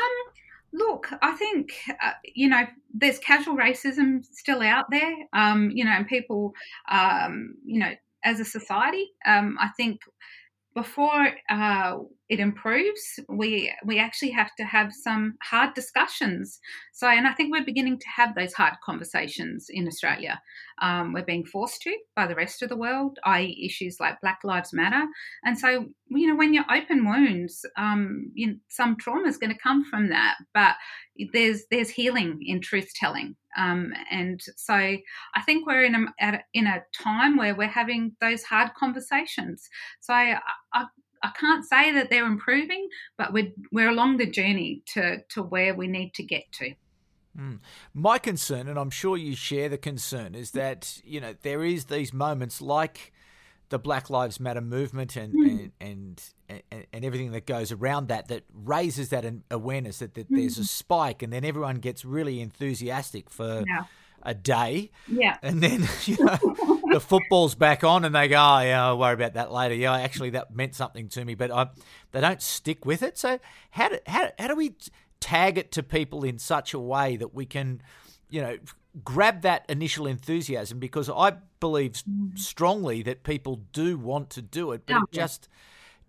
look, 0.73 1.07
I 1.21 1.31
think, 1.31 1.71
uh, 1.89 2.11
you 2.23 2.49
know, 2.49 2.65
there's 2.93 3.19
casual 3.19 3.55
racism 3.55 4.25
still 4.25 4.61
out 4.61 4.85
there, 4.89 5.15
um, 5.33 5.71
you 5.73 5.85
know, 5.85 5.91
and 5.91 6.07
people, 6.07 6.53
um, 6.89 7.55
you 7.65 7.79
know, 7.79 7.91
as 8.23 8.39
a 8.39 8.45
society, 8.45 9.11
um, 9.25 9.57
I 9.59 9.69
think 9.77 10.01
before 10.73 11.33
uh, 11.49 11.97
it 12.31 12.39
improves, 12.39 13.19
we 13.27 13.73
we 13.85 13.99
actually 13.99 14.31
have 14.31 14.55
to 14.55 14.63
have 14.63 14.93
some 14.93 15.35
hard 15.43 15.73
discussions. 15.73 16.61
So, 16.93 17.05
and 17.09 17.27
I 17.27 17.33
think 17.33 17.51
we're 17.51 17.65
beginning 17.65 17.99
to 17.99 18.07
have 18.15 18.35
those 18.35 18.53
hard 18.53 18.75
conversations 18.85 19.67
in 19.69 19.85
Australia. 19.85 20.41
Um, 20.81 21.11
we're 21.11 21.25
being 21.25 21.43
forced 21.43 21.81
to 21.81 21.93
by 22.15 22.27
the 22.27 22.35
rest 22.35 22.61
of 22.61 22.69
the 22.69 22.77
world, 22.77 23.19
i.e., 23.25 23.65
issues 23.65 23.97
like 23.99 24.21
Black 24.21 24.39
Lives 24.45 24.71
Matter. 24.71 25.05
And 25.43 25.59
so, 25.59 25.87
you 26.07 26.27
know, 26.27 26.37
when 26.37 26.53
you 26.53 26.63
open 26.73 27.05
wounds, 27.05 27.65
um, 27.75 28.31
you 28.33 28.47
know, 28.47 28.55
some 28.69 28.95
trauma 28.95 29.27
is 29.27 29.37
going 29.37 29.53
to 29.53 29.61
come 29.61 29.83
from 29.83 30.07
that, 30.07 30.37
but 30.53 30.75
there's 31.33 31.65
there's 31.69 31.89
healing 31.89 32.39
in 32.47 32.61
truth 32.61 32.93
telling. 32.95 33.35
Um, 33.57 33.91
and 34.09 34.39
so, 34.55 34.73
I 34.73 35.41
think 35.45 35.67
we're 35.67 35.83
in 35.83 36.07
a, 36.21 36.39
in 36.53 36.65
a 36.65 36.83
time 36.97 37.35
where 37.35 37.53
we're 37.53 37.67
having 37.67 38.15
those 38.21 38.43
hard 38.43 38.69
conversations. 38.79 39.67
So, 39.99 40.13
I, 40.13 40.39
I 40.73 40.85
I 41.23 41.31
can't 41.39 41.65
say 41.65 41.91
that 41.93 42.09
they're 42.09 42.25
improving, 42.25 42.89
but 43.17 43.33
we're 43.33 43.51
we're 43.71 43.89
along 43.89 44.17
the 44.17 44.29
journey 44.29 44.81
to 44.93 45.21
to 45.29 45.43
where 45.43 45.73
we 45.73 45.87
need 45.87 46.13
to 46.15 46.23
get 46.23 46.51
to. 46.53 46.73
Mm. 47.37 47.59
My 47.93 48.17
concern, 48.17 48.67
and 48.67 48.77
I'm 48.77 48.89
sure 48.89 49.15
you 49.15 49.35
share 49.35 49.69
the 49.69 49.77
concern, 49.77 50.35
is 50.35 50.51
that 50.51 50.99
you 51.03 51.21
know 51.21 51.35
there 51.41 51.63
is 51.63 51.85
these 51.85 52.13
moments 52.13 52.61
like 52.61 53.13
the 53.69 53.79
Black 53.79 54.09
Lives 54.09 54.39
Matter 54.39 54.61
movement 54.61 55.15
and 55.15 55.33
mm. 55.33 55.71
and, 55.79 56.21
and, 56.49 56.61
and, 56.71 56.85
and 56.91 57.05
everything 57.05 57.31
that 57.31 57.45
goes 57.45 57.71
around 57.71 58.09
that 58.09 58.27
that 58.27 58.43
raises 58.53 59.09
that 59.09 59.25
awareness 59.49 59.99
that, 59.99 60.13
that 60.15 60.29
mm. 60.29 60.35
there's 60.37 60.57
a 60.57 60.65
spike, 60.65 61.23
and 61.23 61.31
then 61.31 61.45
everyone 61.45 61.77
gets 61.77 62.03
really 62.03 62.41
enthusiastic 62.41 63.29
for. 63.29 63.63
Yeah. 63.67 63.85
A 64.23 64.33
day, 64.33 64.91
yeah, 65.07 65.37
and 65.41 65.61
then 65.61 65.87
you 66.05 66.17
know 66.23 66.37
the 66.91 66.99
football's 66.99 67.55
back 67.55 67.83
on, 67.83 68.05
and 68.05 68.13
they 68.13 68.27
go, 68.27 68.35
"Oh 68.35 68.59
yeah, 68.59 68.85
I'll 68.85 68.97
worry 68.97 69.13
about 69.13 69.33
that 69.33 69.51
later." 69.51 69.75
Yeah, 69.75 69.95
actually, 69.95 70.31
that 70.31 70.55
meant 70.55 70.75
something 70.75 71.09
to 71.09 71.25
me, 71.25 71.35
but 71.35 71.51
I, 71.51 71.69
they 72.11 72.21
don't 72.21 72.41
stick 72.41 72.85
with 72.85 73.01
it. 73.03 73.17
So 73.17 73.39
how 73.71 73.89
do 73.89 73.99
how, 74.05 74.29
how 74.37 74.47
do 74.47 74.55
we 74.55 74.75
tag 75.19 75.57
it 75.57 75.71
to 75.73 75.83
people 75.83 76.23
in 76.23 76.37
such 76.39 76.73
a 76.73 76.79
way 76.79 77.15
that 77.15 77.33
we 77.33 77.45
can, 77.45 77.81
you 78.29 78.41
know, 78.41 78.57
grab 79.03 79.41
that 79.41 79.65
initial 79.69 80.07
enthusiasm? 80.07 80.79
Because 80.79 81.09
I 81.09 81.33
believe 81.59 81.93
mm. 81.93 82.37
strongly 82.37 83.01
that 83.03 83.23
people 83.23 83.61
do 83.71 83.97
want 83.97 84.29
to 84.31 84.41
do 84.41 84.71
it, 84.71 84.85
but 84.85 84.95
oh, 84.95 85.05
yeah. 85.11 85.23
just 85.23 85.47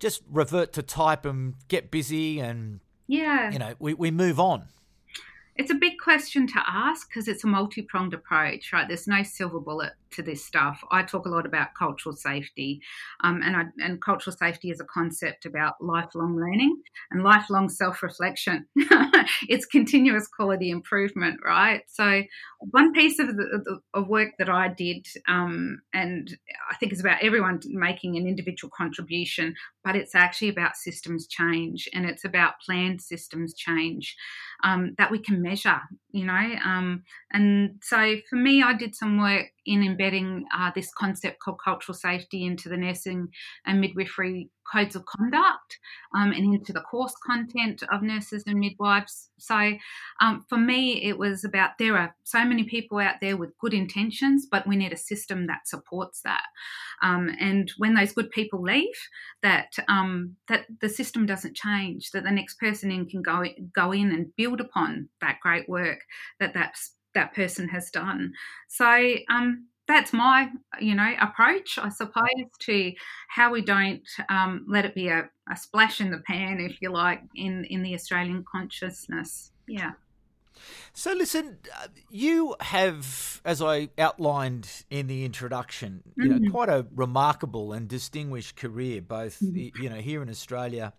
just 0.01 0.23
revert 0.29 0.73
to 0.73 0.83
type 0.83 1.25
and 1.25 1.55
get 1.69 1.91
busy 1.91 2.41
and 2.41 2.81
yeah, 3.07 3.51
you 3.51 3.59
know, 3.59 3.75
we, 3.79 3.95
we 3.95 4.11
move 4.11 4.41
on. 4.41 4.65
It's 5.63 5.71
a 5.71 5.77
big 5.77 6.01
question 6.03 6.49
to 6.49 6.63
ask 6.67 7.09
because 7.09 7.29
it's 7.29 7.45
a 7.45 7.47
multi 7.47 7.83
pronged 7.83 8.15
approach, 8.15 8.73
right? 8.73 8.89
There's 8.89 9.07
no 9.07 9.23
silver 9.23 9.61
bullet 9.61 9.93
to 10.11 10.21
this 10.21 10.45
stuff. 10.45 10.83
I 10.91 11.05
talk 11.05 11.25
a 11.25 11.29
lot 11.29 11.47
about 11.47 11.69
cultural 11.79 12.17
safety, 12.17 12.81
um, 13.23 13.43
and 13.45 13.55
I, 13.55 13.63
and 13.79 14.03
cultural 14.03 14.37
safety 14.37 14.71
is 14.71 14.81
a 14.81 14.85
concept 14.87 15.47
about 15.47 15.81
lifelong 15.81 16.35
learning 16.35 16.83
and 17.13 17.23
lifelong 17.23 17.69
self 17.69 18.03
reflection. 18.03 18.67
it's 19.49 19.67
continuous 19.67 20.27
quality 20.27 20.71
improvement, 20.71 21.41
right? 21.45 21.83
So 21.89 22.23
one 22.59 22.93
piece 22.93 23.19
of 23.19 23.29
the 23.37 23.81
of 23.95 24.09
work 24.09 24.31
that 24.39 24.49
I 24.49 24.69
did, 24.69 25.07
um, 25.29 25.81
and 25.93 26.37
I 26.71 26.77
think 26.77 26.93
it's 26.93 27.01
about 27.01 27.23
everyone 27.23 27.61
making 27.67 28.17
an 28.17 28.27
individual 28.27 28.71
contribution, 28.77 29.55
but 29.85 29.97
it's 29.97 30.15
actually 30.15 30.49
about 30.49 30.77
systems 30.77 31.27
change 31.27 31.89
and 31.93 32.07
it's 32.07 32.25
about 32.25 32.61
planned 32.65 33.03
systems 33.03 33.55
change 33.55 34.17
um, 34.63 34.95
that 34.99 35.11
we 35.11 35.19
can 35.19 35.43
measure, 35.43 35.81
you 36.11 36.25
know. 36.25 36.55
Um, 36.65 37.03
and 37.33 37.77
so 37.83 38.17
for 38.29 38.37
me, 38.37 38.63
I 38.63 38.75
did 38.75 38.95
some 38.95 39.21
work 39.21 39.47
in 39.67 39.83
embedding 39.83 40.45
uh, 40.57 40.71
this 40.75 40.93
concept 40.93 41.41
called 41.41 41.61
cultural 41.63 41.95
safety 41.95 42.45
into 42.45 42.69
the 42.69 42.77
nursing 42.77 43.29
and 43.67 43.81
midwifery 43.81 44.51
codes 44.73 44.97
of 44.97 45.05
conduct 45.05 45.79
um, 46.17 46.33
and 46.33 46.55
into 46.55 46.73
the 46.73 46.81
course 46.81 47.15
content 47.25 47.83
of 47.93 48.03
nurses 48.03 48.45
and 48.47 48.59
midwives. 48.59 49.29
So, 49.39 49.73
um, 50.21 50.45
for 50.49 50.57
me, 50.57 51.03
it 51.05 51.19
was 51.19 51.45
about 51.45 51.73
there 51.79 51.99
are 51.99 52.15
so 52.25 52.45
many 52.45 52.65
people 52.65 52.99
out 52.99 53.17
there 53.21 53.37
with 53.37 53.59
good 53.59 53.75
intentions, 53.75 54.47
but 54.51 54.67
we 54.67 54.77
need 54.77 54.93
a 54.93 54.97
system 54.97 55.47
that 55.49 55.67
supports 55.67 56.23
that. 56.23 56.45
Um, 57.03 57.31
and 57.41 57.71
when 57.79 57.95
those 57.95 58.13
good 58.13 58.31
people 58.31 58.63
leave, 58.63 58.95
that 59.43 59.73
um, 59.89 60.37
that 60.49 60.67
the 60.81 60.89
system 60.89 61.27
doesn't 61.27 61.57
change, 61.57 62.11
that 62.13 62.25
the 62.25 62.31
next 62.31 62.59
person 62.59 62.91
in 62.91 63.07
can 63.07 63.23
go 63.23 63.45
go 63.75 63.93
in 63.93 64.13
and 64.13 64.35
build 64.37 64.61
upon 64.61 65.09
that 65.21 65.41
great 65.43 65.69
work 65.69 66.01
that 66.41 66.55
that's 66.55 66.95
that 67.15 67.35
person 67.35 67.69
has 67.69 67.91
done. 67.91 68.33
So 68.69 69.15
um, 69.31 69.67
that's 69.89 70.13
my 70.13 70.49
you 70.81 70.95
know 70.95 71.13
approach 71.21 71.79
i 71.81 71.89
suppose 71.89 72.25
to 72.61 72.93
how 73.29 73.51
we 73.51 73.61
don't 73.61 74.09
um, 74.29 74.65
let 74.69 74.85
it 74.85 74.95
be 74.95 75.09
a, 75.09 75.29
a, 75.51 75.57
splash 75.57 76.01
in 76.01 76.11
the 76.11 76.19
pan 76.19 76.61
if 76.61 76.81
you 76.81 76.91
like 76.91 77.23
in 77.35 77.65
in 77.65 77.83
the 77.83 77.95
australian 77.95 78.45
consciousness 78.51 79.51
yeah 79.67 79.93
so 80.93 81.13
listen 81.13 81.59
uh, 81.81 81.89
you 82.11 82.55
have 82.61 83.41
as 83.45 83.61
i 83.61 83.89
outlined 83.99 84.85
in 84.91 85.07
the 85.07 85.25
introduction 85.25 86.03
you 86.17 86.31
mm-hmm. 86.31 86.51
quite 86.51 86.69
a 86.69 86.87
remarkable 86.95 87.73
and 87.73 87.89
distinguished 87.89 88.57
career 88.57 89.01
both 89.01 89.41
mm-hmm. 89.41 89.83
you 89.83 89.89
know 89.89 89.97
here 89.97 90.23
in 90.23 90.29
australia 90.29 90.93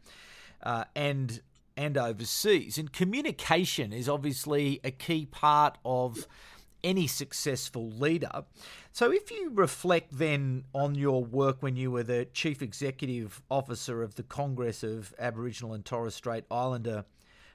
uh, 0.63 0.85
and 0.95 1.41
and 1.75 1.97
overseas. 1.97 2.77
And 2.77 2.91
communication 2.91 3.93
is 3.93 4.07
obviously 4.07 4.79
a 4.83 4.91
key 4.91 5.25
part 5.25 5.77
of 5.83 6.27
any 6.83 7.07
successful 7.07 7.89
leader. 7.89 8.43
So, 8.91 9.11
if 9.11 9.31
you 9.31 9.51
reflect 9.53 10.17
then 10.17 10.65
on 10.73 10.95
your 10.95 11.23
work 11.23 11.61
when 11.61 11.75
you 11.75 11.91
were 11.91 12.03
the 12.03 12.25
Chief 12.25 12.61
Executive 12.61 13.41
Officer 13.49 14.03
of 14.03 14.15
the 14.15 14.23
Congress 14.23 14.83
of 14.83 15.13
Aboriginal 15.17 15.73
and 15.73 15.85
Torres 15.85 16.15
Strait 16.15 16.45
Islander 16.51 17.05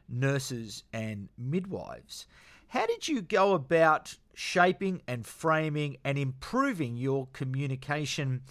Nurses 0.09 0.85
and 0.93 1.29
Midwives, 1.37 2.27
how 2.69 2.87
did 2.87 3.09
you 3.09 3.23
go 3.23 3.55
about 3.55 4.15
shaping 4.35 5.03
and 5.07 5.27
framing 5.27 5.97
and 6.05 6.19
improving 6.19 6.97
your 6.97 7.29
communication 7.33 8.43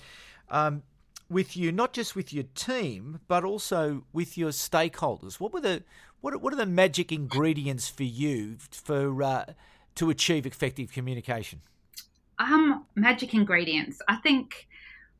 um, 0.49 0.83
with 1.29 1.55
you, 1.55 1.71
not 1.71 1.93
just 1.93 2.15
with 2.15 2.33
your 2.33 2.45
team, 2.55 3.19
but 3.27 3.43
also 3.43 4.03
with 4.13 4.37
your 4.37 4.49
stakeholders? 4.49 5.39
What 5.39 5.53
were 5.53 5.61
the 5.61 5.83
what 6.21 6.41
what 6.41 6.53
are 6.53 6.57
the 6.57 6.65
magic 6.65 7.11
ingredients 7.11 7.89
for 7.89 8.03
you 8.03 8.57
for 8.71 9.21
uh, 9.21 9.45
to 9.97 10.09
achieve 10.09 10.45
effective 10.45 10.91
communication? 10.91 11.61
Um, 12.39 12.85
magic 12.95 13.33
ingredients. 13.33 13.99
I 14.07 14.17
think 14.17 14.67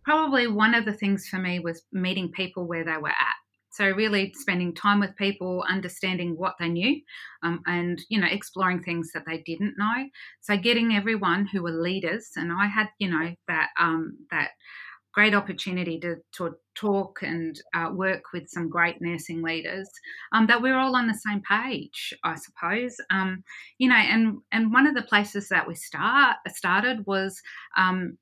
probably 0.04 0.48
one 0.48 0.74
of 0.74 0.86
the 0.86 0.94
things 0.94 1.28
for 1.28 1.38
me 1.38 1.60
was 1.60 1.84
meeting 1.92 2.32
people 2.32 2.66
where 2.66 2.86
they 2.86 2.98
were 2.98 3.10
at. 3.10 3.38
So 3.72 3.92
really 3.92 4.34
spending 4.36 4.74
time 4.74 5.00
with 5.00 5.16
people, 5.18 5.64
understanding 5.70 6.36
what 6.36 6.56
they 6.60 6.70
knew, 6.70 7.00
um, 7.44 7.62
and 7.68 8.02
you 8.10 8.20
know 8.20 8.28
exploring 8.28 8.82
things 8.82 9.12
that 9.14 9.24
they 9.28 9.44
didn't 9.46 9.76
know. 9.78 10.06
So 10.42 10.58
getting 10.58 10.96
everyone 10.96 11.46
who 11.46 11.62
were 11.62 11.72
leaders, 11.72 12.32
and 12.36 12.52
I 12.52 12.66
had 12.66 12.88
you 12.98 13.10
know 13.12 13.36
that 13.48 13.70
um, 13.80 14.18
that 14.32 14.50
great 15.18 15.34
opportunity 15.34 16.00
to, 16.00 16.16
to 16.32 16.56
talk 16.76 17.24
and 17.24 17.60
uh, 17.76 17.90
work 17.92 18.22
with 18.34 18.48
some 18.48 18.70
great 18.70 19.02
nursing 19.02 19.42
leaders 19.42 19.90
um, 20.32 20.46
that 20.46 20.62
we're 20.62 20.78
all 20.78 20.96
on 20.96 21.08
the 21.08 21.20
same 21.28 21.42
page 21.42 22.14
i 22.24 22.36
suppose 22.36 22.96
um, 23.10 23.44
you 23.80 23.90
know 23.90 23.96
and 23.96 24.38
and 24.52 24.72
one 24.72 24.86
of 24.86 24.94
the 24.94 25.02
places 25.02 25.50
that 25.50 25.68
we 25.68 25.74
start 25.74 26.38
started 26.50 27.04
was 27.08 27.42
um, 27.78 28.16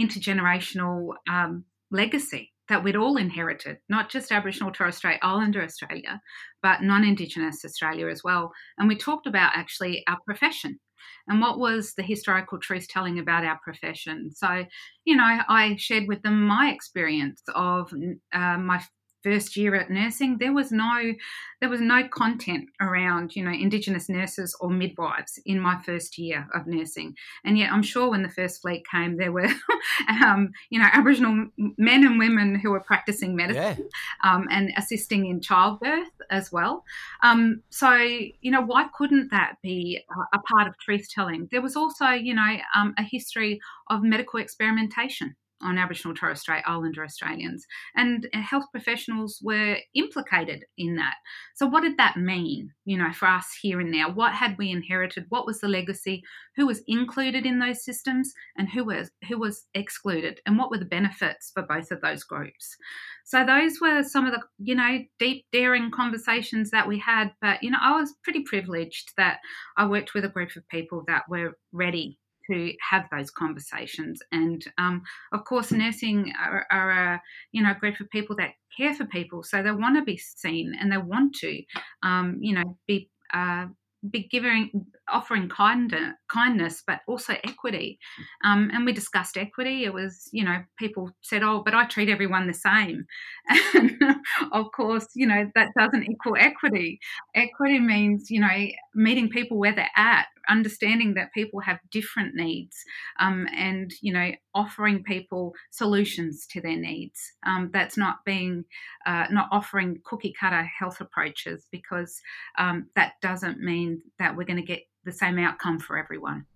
intergenerational 0.00 1.10
um, 1.30 1.64
legacy 1.90 2.50
that 2.70 2.84
we'd 2.84 2.96
all 2.96 3.16
inherited, 3.16 3.78
not 3.88 4.10
just 4.10 4.30
Aboriginal 4.30 4.70
Torres 4.70 4.96
Strait 4.96 5.18
Islander 5.22 5.62
Australia, 5.62 6.20
but 6.62 6.82
non 6.82 7.02
Indigenous 7.02 7.64
Australia 7.64 8.08
as 8.08 8.22
well. 8.22 8.52
And 8.76 8.88
we 8.88 8.96
talked 8.96 9.26
about 9.26 9.52
actually 9.54 10.04
our 10.06 10.18
profession 10.26 10.78
and 11.26 11.40
what 11.40 11.58
was 11.58 11.94
the 11.94 12.02
historical 12.02 12.58
truth 12.58 12.88
telling 12.88 13.18
about 13.18 13.44
our 13.44 13.58
profession. 13.62 14.30
So, 14.34 14.64
you 15.04 15.16
know, 15.16 15.40
I 15.48 15.76
shared 15.78 16.08
with 16.08 16.22
them 16.22 16.42
my 16.46 16.70
experience 16.70 17.42
of 17.54 17.92
uh, 18.32 18.58
my 18.58 18.82
first 19.22 19.56
year 19.56 19.74
at 19.74 19.90
nursing, 19.90 20.38
there 20.38 20.52
was 20.52 20.70
no 20.72 21.12
there 21.60 21.68
was 21.68 21.80
no 21.80 22.06
content 22.08 22.68
around 22.80 23.34
you 23.34 23.42
know 23.44 23.50
Indigenous 23.50 24.08
nurses 24.08 24.56
or 24.60 24.70
midwives 24.70 25.40
in 25.44 25.60
my 25.60 25.80
first 25.82 26.18
year 26.18 26.46
of 26.54 26.66
nursing, 26.66 27.14
and 27.44 27.58
yet 27.58 27.72
I'm 27.72 27.82
sure 27.82 28.10
when 28.10 28.22
the 28.22 28.28
first 28.28 28.62
fleet 28.62 28.84
came, 28.90 29.16
there 29.16 29.32
were 29.32 29.48
um, 30.08 30.50
you 30.70 30.78
know 30.78 30.88
Aboriginal 30.92 31.46
men 31.76 32.04
and 32.04 32.18
women 32.18 32.58
who 32.58 32.70
were 32.70 32.80
practicing 32.80 33.34
medicine 33.34 33.88
yeah. 34.22 34.34
um, 34.34 34.46
and 34.50 34.70
assisting 34.76 35.26
in 35.26 35.40
childbirth 35.40 36.08
as 36.30 36.52
well. 36.52 36.84
Um, 37.22 37.62
so 37.70 37.94
you 37.94 38.50
know 38.50 38.62
why 38.62 38.88
couldn't 38.96 39.30
that 39.30 39.56
be 39.62 40.00
a 40.32 40.38
part 40.38 40.68
of 40.68 40.78
truth 40.78 41.08
telling? 41.10 41.48
There 41.50 41.62
was 41.62 41.76
also 41.76 42.08
you 42.08 42.34
know 42.34 42.56
um, 42.74 42.94
a 42.98 43.02
history 43.02 43.60
of 43.88 44.02
medical 44.02 44.40
experimentation 44.40 45.34
on 45.60 45.78
Aboriginal 45.78 46.14
Torres 46.14 46.40
Strait 46.40 46.62
Islander 46.66 47.04
Australians, 47.04 47.66
and 47.96 48.28
uh, 48.32 48.40
health 48.40 48.66
professionals 48.70 49.40
were 49.42 49.76
implicated 49.94 50.64
in 50.76 50.96
that. 50.96 51.14
So, 51.56 51.66
what 51.66 51.82
did 51.82 51.96
that 51.96 52.16
mean, 52.16 52.70
you 52.84 52.96
know, 52.96 53.12
for 53.12 53.26
us 53.26 53.46
here 53.60 53.80
and 53.80 53.90
now? 53.90 54.10
What 54.10 54.32
had 54.34 54.56
we 54.58 54.70
inherited? 54.70 55.26
What 55.28 55.46
was 55.46 55.60
the 55.60 55.68
legacy? 55.68 56.22
Who 56.56 56.66
was 56.66 56.82
included 56.86 57.46
in 57.46 57.58
those 57.58 57.84
systems, 57.84 58.32
and 58.56 58.68
who 58.68 58.84
was 58.84 59.10
who 59.28 59.38
was 59.38 59.66
excluded? 59.74 60.40
And 60.46 60.58
what 60.58 60.70
were 60.70 60.78
the 60.78 60.84
benefits 60.84 61.50
for 61.52 61.62
both 61.62 61.90
of 61.90 62.00
those 62.00 62.24
groups? 62.24 62.76
So, 63.24 63.44
those 63.44 63.80
were 63.80 64.02
some 64.02 64.26
of 64.26 64.32
the, 64.32 64.42
you 64.58 64.74
know, 64.74 65.00
deep, 65.18 65.46
daring 65.52 65.90
conversations 65.90 66.70
that 66.70 66.88
we 66.88 66.98
had. 66.98 67.32
But, 67.40 67.62
you 67.62 67.70
know, 67.70 67.78
I 67.80 67.98
was 67.98 68.14
pretty 68.22 68.42
privileged 68.42 69.12
that 69.16 69.38
I 69.76 69.86
worked 69.86 70.14
with 70.14 70.24
a 70.24 70.28
group 70.28 70.56
of 70.56 70.68
people 70.68 71.04
that 71.06 71.24
were 71.28 71.58
ready 71.72 72.18
to 72.50 72.72
have 72.90 73.06
those 73.10 73.30
conversations. 73.30 74.20
And 74.32 74.64
um, 74.78 75.02
of 75.32 75.44
course, 75.44 75.72
nursing 75.72 76.32
are, 76.40 76.66
are, 76.70 76.90
a 76.90 77.22
you 77.52 77.62
know 77.62 77.74
group 77.74 78.00
of 78.00 78.10
people 78.10 78.36
that 78.36 78.50
care 78.76 78.94
for 78.94 79.06
people, 79.06 79.42
so 79.42 79.62
they 79.62 79.70
want 79.70 79.96
to 79.96 80.02
be 80.02 80.16
seen 80.16 80.74
and 80.80 80.90
they 80.90 80.98
want 80.98 81.34
to 81.36 81.62
um, 82.02 82.38
you 82.40 82.54
know 82.54 82.78
be 82.86 83.10
uh, 83.32 83.66
be 84.10 84.28
giving 84.30 84.70
offering 85.08 85.48
kind, 85.48 85.92
kindness 86.32 86.82
but 86.86 87.00
also 87.08 87.34
equity. 87.44 87.98
Um, 88.44 88.70
and 88.72 88.86
we 88.86 88.92
discussed 88.92 89.36
equity. 89.36 89.84
It 89.84 89.92
was 89.92 90.28
you 90.32 90.44
know 90.44 90.62
people 90.78 91.10
said 91.22 91.42
oh 91.42 91.62
but 91.64 91.74
i 91.74 91.84
treat 91.84 92.08
everyone 92.08 92.46
the 92.46 92.54
same 92.54 93.06
of 94.52 94.66
course 94.72 95.06
you 95.14 95.26
know 95.26 95.50
that 95.54 95.68
doesn't 95.78 96.04
equal 96.04 96.36
equity. 96.38 97.00
Equity 97.34 97.78
means 97.78 98.30
you 98.30 98.40
know 98.40 98.66
meeting 98.94 99.28
people 99.28 99.58
where 99.58 99.74
they're 99.74 99.90
at 99.96 100.26
understanding 100.48 101.14
that 101.14 101.32
people 101.34 101.60
have 101.60 101.78
different 101.90 102.34
needs 102.34 102.76
um, 103.20 103.46
and 103.54 103.92
you 104.00 104.12
know 104.12 104.30
offering 104.54 105.02
people 105.02 105.54
solutions 105.70 106.46
to 106.46 106.60
their 106.60 106.76
needs. 106.76 107.32
Um, 107.46 107.70
that's 107.72 107.96
not 107.96 108.24
being 108.24 108.64
uh, 109.06 109.26
not 109.30 109.48
offering 109.52 110.00
cookie 110.04 110.34
cutter 110.38 110.62
health 110.62 111.00
approaches 111.00 111.66
because 111.70 112.20
um, 112.58 112.88
that 112.94 113.14
doesn't 113.20 113.60
mean 113.60 114.02
that 114.18 114.36
we're 114.36 114.44
going 114.44 114.60
to 114.60 114.62
get 114.62 114.82
the 115.04 115.12
same 115.12 115.38
outcome 115.38 115.78
for 115.78 115.96
everyone 115.96 116.46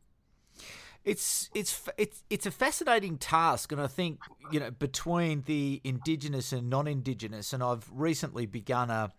it's 1.05 1.51
it's 1.55 1.89
it's 1.97 2.23
it's 2.31 2.47
a 2.47 2.51
fascinating 2.51 3.19
task, 3.19 3.73
and 3.73 3.81
I 3.81 3.87
think 3.87 4.21
you 4.51 4.61
know 4.61 4.71
between 4.71 5.43
the 5.43 5.81
indigenous 5.85 6.53
and 6.53 6.71
non-indigenous, 6.71 7.53
and 7.53 7.63
I've 7.63 7.89
recently 7.93 8.47
begun 8.47 8.91
a 8.91 9.13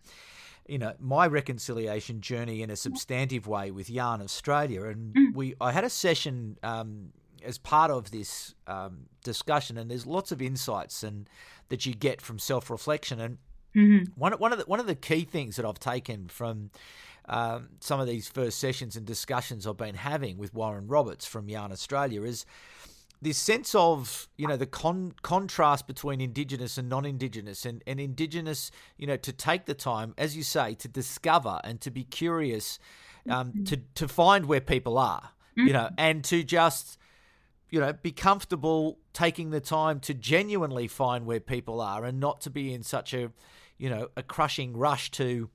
you 0.66 0.78
know 0.78 0.94
my 0.98 1.26
reconciliation 1.26 2.20
journey 2.20 2.62
in 2.62 2.70
a 2.70 2.76
substantive 2.76 3.46
way 3.46 3.70
with 3.70 3.90
Yarn 3.90 4.22
Australia, 4.22 4.84
and 4.84 5.14
mm. 5.14 5.34
we 5.34 5.54
I 5.60 5.72
had 5.72 5.84
a 5.84 5.90
session 5.90 6.56
um, 6.62 7.12
as 7.44 7.58
part 7.58 7.90
of 7.90 8.10
this 8.10 8.54
um, 8.66 9.06
discussion, 9.22 9.76
and 9.76 9.90
there's 9.90 10.06
lots 10.06 10.32
of 10.32 10.40
insights 10.40 11.02
and 11.02 11.28
that 11.68 11.84
you 11.84 11.94
get 11.94 12.22
from 12.22 12.38
self 12.38 12.70
reflection, 12.70 13.20
and 13.20 13.38
mm-hmm. 13.76 14.10
one 14.18 14.32
one 14.32 14.52
of 14.52 14.58
the 14.58 14.64
one 14.64 14.80
of 14.80 14.86
the 14.86 14.94
key 14.94 15.24
things 15.24 15.56
that 15.56 15.66
I've 15.66 15.80
taken 15.80 16.28
from 16.28 16.70
um, 17.28 17.68
some 17.80 18.00
of 18.00 18.06
these 18.06 18.28
first 18.28 18.58
sessions 18.58 18.96
and 18.96 19.06
discussions 19.06 19.66
I've 19.66 19.76
been 19.76 19.94
having 19.94 20.36
with 20.36 20.52
Warren 20.54 20.86
Roberts 20.86 21.26
from 21.26 21.48
Yarn 21.48 21.72
Australia 21.72 22.22
is 22.22 22.44
this 23.22 23.38
sense 23.38 23.74
of 23.74 24.28
you 24.36 24.46
know 24.46 24.56
the 24.56 24.66
con- 24.66 25.14
contrast 25.22 25.86
between 25.86 26.20
indigenous 26.20 26.76
and 26.76 26.88
non-indigenous 26.88 27.64
and, 27.64 27.82
and 27.86 27.98
indigenous 27.98 28.70
you 28.98 29.06
know 29.06 29.16
to 29.16 29.32
take 29.32 29.64
the 29.64 29.74
time 29.74 30.14
as 30.18 30.36
you 30.36 30.42
say 30.42 30.74
to 30.74 30.88
discover 30.88 31.60
and 31.64 31.80
to 31.80 31.90
be 31.90 32.04
curious 32.04 32.78
um, 33.28 33.48
mm-hmm. 33.48 33.64
to 33.64 33.78
to 33.94 34.06
find 34.06 34.46
where 34.46 34.60
people 34.60 34.98
are 34.98 35.30
mm-hmm. 35.56 35.66
you 35.66 35.72
know 35.72 35.84
mm-hmm. 35.84 35.94
and 35.98 36.24
to 36.24 36.42
just 36.42 36.98
you 37.70 37.80
know 37.80 37.92
be 37.92 38.12
comfortable 38.12 38.98
taking 39.14 39.50
the 39.50 39.60
time 39.60 40.00
to 40.00 40.12
genuinely 40.12 40.86
find 40.86 41.24
where 41.24 41.40
people 41.40 41.80
are 41.80 42.04
and 42.04 42.20
not 42.20 42.42
to 42.42 42.50
be 42.50 42.74
in 42.74 42.82
such 42.82 43.14
a 43.14 43.32
you 43.78 43.88
know 43.88 44.08
a 44.16 44.22
crushing 44.22 44.76
rush 44.76 45.10
to 45.10 45.48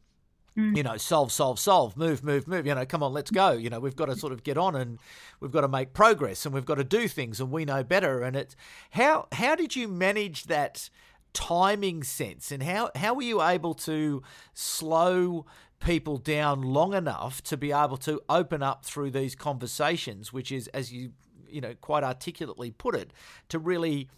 Mm. 0.59 0.75
You 0.75 0.83
know, 0.83 0.97
solve, 0.97 1.31
solve, 1.31 1.57
solve, 1.57 1.95
move, 1.95 2.23
move, 2.23 2.47
move. 2.47 2.65
You 2.67 2.75
know, 2.75 2.85
come 2.85 3.01
on, 3.01 3.13
let's 3.13 3.31
go. 3.31 3.51
You 3.51 3.69
know, 3.69 3.79
we've 3.79 3.95
got 3.95 4.07
to 4.07 4.15
sort 4.15 4.33
of 4.33 4.43
get 4.43 4.57
on 4.57 4.75
and 4.75 4.99
we've 5.39 5.51
got 5.51 5.61
to 5.61 5.67
make 5.69 5.93
progress 5.93 6.45
and 6.45 6.53
we've 6.53 6.65
got 6.65 6.75
to 6.75 6.83
do 6.83 7.07
things 7.07 7.39
and 7.39 7.49
we 7.49 7.63
know 7.63 7.83
better. 7.83 8.21
And 8.21 8.35
it's 8.35 8.55
how 8.91 9.27
how 9.31 9.55
did 9.55 9.75
you 9.75 9.87
manage 9.87 10.45
that 10.45 10.89
timing 11.31 12.03
sense 12.03 12.51
and 12.51 12.63
how 12.63 12.91
how 12.95 13.13
were 13.13 13.21
you 13.21 13.41
able 13.41 13.73
to 13.73 14.21
slow 14.53 15.45
people 15.79 16.17
down 16.17 16.61
long 16.61 16.93
enough 16.93 17.41
to 17.43 17.55
be 17.55 17.71
able 17.71 17.97
to 17.97 18.21
open 18.27 18.61
up 18.61 18.83
through 18.83 19.11
these 19.11 19.35
conversations, 19.35 20.33
which 20.33 20.51
is 20.51 20.67
as 20.69 20.91
you 20.91 21.11
you 21.47 21.61
know 21.61 21.73
quite 21.79 22.03
articulately 22.03 22.71
put 22.71 22.95
it, 22.95 23.13
to 23.47 23.59
really 23.59 24.09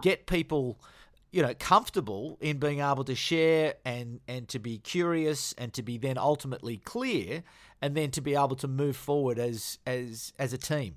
get 0.00 0.26
people 0.26 0.78
you 1.30 1.42
know 1.42 1.54
comfortable 1.58 2.38
in 2.40 2.58
being 2.58 2.80
able 2.80 3.04
to 3.04 3.14
share 3.14 3.74
and 3.84 4.20
and 4.26 4.48
to 4.48 4.58
be 4.58 4.78
curious 4.78 5.54
and 5.58 5.72
to 5.72 5.82
be 5.82 5.98
then 5.98 6.18
ultimately 6.18 6.78
clear 6.78 7.42
and 7.80 7.96
then 7.96 8.10
to 8.10 8.20
be 8.20 8.34
able 8.34 8.56
to 8.56 8.68
move 8.68 8.96
forward 8.96 9.38
as 9.38 9.78
as 9.86 10.32
as 10.38 10.52
a 10.52 10.58
team 10.58 10.96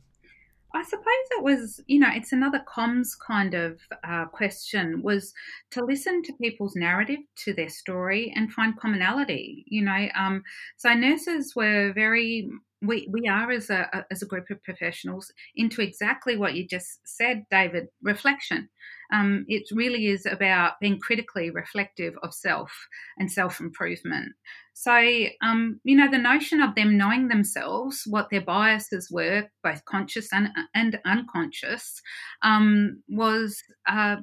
I 0.76 0.82
suppose 0.82 1.06
it 1.38 1.43
was, 1.43 1.82
you 1.86 2.00
know, 2.00 2.10
it's 2.12 2.32
another 2.32 2.60
comms 2.67 3.10
kind 3.28 3.54
of 3.54 3.80
uh, 4.04 4.26
question 4.26 5.04
was 5.04 5.32
to 5.69 5.86
listen 5.86 6.24
to 6.24 6.34
people's 6.41 6.76
narrative, 6.76 7.19
to 7.43 7.54
their 7.54 7.69
story, 7.69 8.34
and 8.36 8.52
find 8.52 8.76
commonality. 8.80 9.65
You 9.67 9.84
know, 9.84 10.08
um, 10.17 10.41
so 10.78 10.91
nurses 10.93 11.54
were 11.56 11.93
very 11.93 12.50
we, 12.84 13.08
we 13.10 13.30
are 13.30 13.50
as 13.50 13.69
a, 13.69 14.06
as 14.12 14.22
a 14.22 14.26
group 14.26 14.50
of 14.50 14.62
professionals 14.62 15.32
into 15.56 15.82
exactly 15.82 16.36
what 16.36 16.54
you 16.54 16.67
just 16.67 17.00
said, 17.06 17.46
David 17.50 17.88
reflection. 18.02 18.67
Um, 19.13 19.45
it 19.47 19.63
really 19.71 20.08
is 20.08 20.26
about 20.26 20.80
being 20.82 20.99
critically 20.99 21.52
reflective 21.52 22.15
of 22.23 22.34
self 22.34 22.71
and 23.17 23.32
self 23.32 23.60
improvement. 23.60 24.34
So, 24.73 25.26
um, 25.41 25.80
you 25.84 25.95
know, 25.95 26.10
the 26.10 26.17
notion 26.17 26.60
of 26.60 26.73
them 26.73 26.97
knowing 26.97 27.28
themselves, 27.28 28.04
what 28.08 28.30
their 28.32 28.41
biases 28.41 29.10
were, 29.12 29.47
both 29.63 29.86
conscious 29.86 30.34
and, 30.34 30.49
and 30.73 30.99
unconscious, 31.06 32.02
um, 32.41 33.04
was 33.08 33.62
uh, 33.88 34.17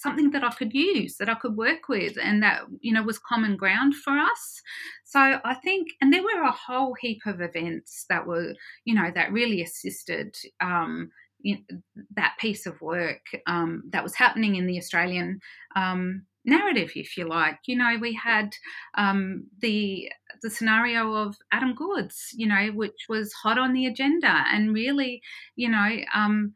something 0.00 0.30
that 0.30 0.42
I 0.42 0.50
could 0.50 0.72
use, 0.72 1.16
that 1.18 1.28
I 1.28 1.34
could 1.34 1.56
work 1.56 1.88
with, 1.88 2.16
and 2.20 2.42
that 2.42 2.62
you 2.80 2.92
know 2.92 3.02
was 3.02 3.18
common 3.18 3.56
ground 3.56 3.94
for 3.94 4.18
us. 4.18 4.62
So 5.04 5.20
I 5.44 5.54
think, 5.62 5.88
and 6.00 6.12
there 6.12 6.22
were 6.22 6.42
a 6.42 6.52
whole 6.52 6.94
heap 6.98 7.20
of 7.26 7.42
events 7.42 8.06
that 8.08 8.26
were, 8.26 8.54
you 8.86 8.94
know, 8.94 9.10
that 9.14 9.32
really 9.32 9.62
assisted. 9.62 10.34
Um, 10.60 11.10
that 12.16 12.36
piece 12.38 12.66
of 12.66 12.80
work 12.80 13.20
um, 13.46 13.82
that 13.90 14.02
was 14.02 14.14
happening 14.14 14.56
in 14.56 14.66
the 14.66 14.78
Australian 14.78 15.40
um, 15.76 16.22
narrative, 16.44 16.92
if 16.94 17.16
you 17.16 17.26
like. 17.26 17.58
You 17.66 17.76
know, 17.76 17.96
we 18.00 18.14
had 18.14 18.54
um, 18.94 19.46
the 19.60 20.10
the 20.42 20.50
scenario 20.50 21.12
of 21.14 21.36
Adam 21.52 21.74
Goodes, 21.74 22.30
you 22.34 22.46
know, 22.46 22.68
which 22.68 23.06
was 23.08 23.32
hot 23.32 23.58
on 23.58 23.72
the 23.72 23.86
agenda 23.86 24.44
and 24.52 24.72
really, 24.72 25.22
you 25.56 25.68
know, 25.68 25.96
um, 26.14 26.54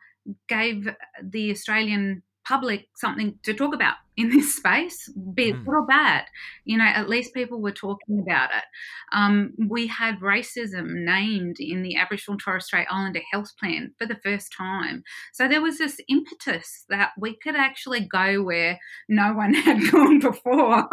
gave 0.48 0.88
the 1.22 1.50
Australian 1.50 2.22
public 2.46 2.86
something 2.94 3.38
to 3.42 3.52
talk 3.52 3.74
about 3.74 3.96
in 4.16 4.30
this 4.30 4.56
space, 4.56 5.12
be 5.34 5.50
it 5.50 5.56
mm. 5.56 5.64
good 5.64 5.74
or 5.74 5.86
bad. 5.86 6.24
You 6.64 6.78
know, 6.78 6.84
at 6.84 7.08
least 7.08 7.34
people 7.34 7.60
were 7.60 7.72
talking 7.72 8.20
about 8.20 8.50
it. 8.50 8.64
Um, 9.12 9.52
we 9.68 9.86
had 9.88 10.20
racism 10.20 11.04
named 11.04 11.56
in 11.58 11.82
the 11.82 11.96
Aboriginal 11.96 12.34
and 12.34 12.40
Torres 12.40 12.66
Strait 12.66 12.86
Islander 12.90 13.20
Health 13.32 13.52
Plan 13.58 13.92
for 13.98 14.06
the 14.06 14.18
first 14.22 14.52
time. 14.56 15.02
So 15.32 15.48
there 15.48 15.62
was 15.62 15.78
this 15.78 16.00
impetus 16.08 16.84
that 16.88 17.10
we 17.18 17.36
could 17.36 17.56
actually 17.56 18.06
go 18.06 18.42
where 18.42 18.78
no 19.08 19.32
one 19.32 19.54
had 19.54 19.90
gone 19.90 20.20
before 20.20 20.88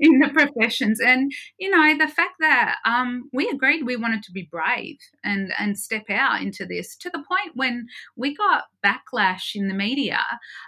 in 0.00 0.20
the 0.20 0.28
professions. 0.28 1.00
And, 1.00 1.32
you 1.58 1.70
know, 1.70 1.98
the 1.98 2.12
fact 2.12 2.34
that 2.40 2.76
um, 2.84 3.28
we 3.32 3.48
agreed 3.48 3.84
we 3.84 3.96
wanted 3.96 4.22
to 4.24 4.32
be 4.32 4.48
brave 4.50 4.98
and, 5.24 5.52
and 5.58 5.76
step 5.76 6.04
out 6.08 6.40
into 6.40 6.64
this 6.66 6.96
to 6.98 7.10
the 7.10 7.22
point 7.28 7.56
when 7.56 7.86
we 8.16 8.34
got 8.34 8.64
backlash 8.84 9.54
in 9.54 9.68
the 9.68 9.74
media. 9.74 10.20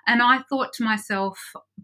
And 0.07 0.23
I 0.23 0.41
thought 0.49 0.73
to 0.75 0.85
myself, 0.85 1.39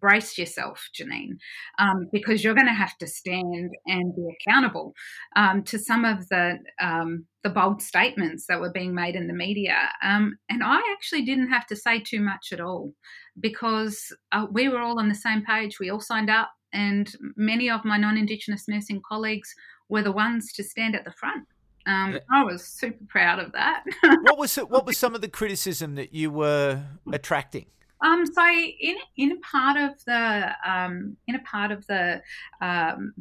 brace 0.09 0.39
yourself, 0.39 0.89
Janine, 0.95 1.37
um, 1.79 2.09
because 2.13 2.43
you're 2.43 2.55
going 2.55 2.67
to 2.67 2.73
have 2.73 2.97
to 2.99 3.07
stand 3.07 3.71
and 3.87 4.17
be 4.17 4.27
accountable 4.41 4.95
um, 5.37 5.63
to 5.65 5.79
some 5.79 6.07
of 6.07 6.27
the 6.29 6.59
um, 6.81 7.27
the 7.45 7.51
bold 7.51 7.83
statements 7.83 8.47
that 8.47 8.61
were 8.61 8.73
being 8.73 8.95
made 8.95 9.15
in 9.15 9.27
the 9.27 9.35
media. 9.35 9.77
Um, 10.03 10.39
and 10.49 10.63
I 10.65 10.81
actually 10.93 11.23
didn't 11.23 11.51
have 11.51 11.67
to 11.67 11.77
say 11.77 12.01
too 12.01 12.21
much 12.21 12.53
at 12.53 12.61
all 12.61 12.95
because 13.39 14.13
uh, 14.33 14.47
we 14.51 14.69
were 14.69 14.81
all 14.81 14.99
on 14.99 15.11
the 15.11 15.15
same 15.15 15.45
page. 15.45 15.79
We 15.79 15.91
all 15.91 16.01
signed 16.01 16.31
up, 16.31 16.51
and 16.73 17.15
many 17.37 17.69
of 17.69 17.85
my 17.85 17.99
non-Indigenous 17.99 18.67
nursing 18.67 19.03
colleagues 19.07 19.55
were 19.91 20.03
the 20.03 20.13
ones 20.13 20.53
to 20.55 20.65
stand 20.65 20.97
at 20.97 21.05
the 21.05 21.13
front. 21.13 21.47
Um, 21.87 22.19
I 22.33 22.45
was 22.45 22.65
super 22.65 23.05
proud 23.09 23.41
of 23.41 23.53
that. 23.53 23.85
what 24.03 24.39
was 24.39 24.57
what 24.57 24.87
was 24.87 24.97
some 24.97 25.15
of 25.15 25.21
the 25.21 25.29
criticism 25.29 25.97
that 25.97 26.15
you 26.15 26.31
were 26.31 26.83
attracting? 27.13 27.67
Um, 28.01 28.25
so 28.27 28.45
in 28.47 28.97
in 29.17 29.41
part 29.41 29.77
of 29.77 30.05
the 30.05 30.51
um, 30.67 31.17
in 31.27 31.35
a 31.35 31.41
part 31.41 31.73
of 31.73 31.87
the 31.87 32.23
um, 32.61 33.13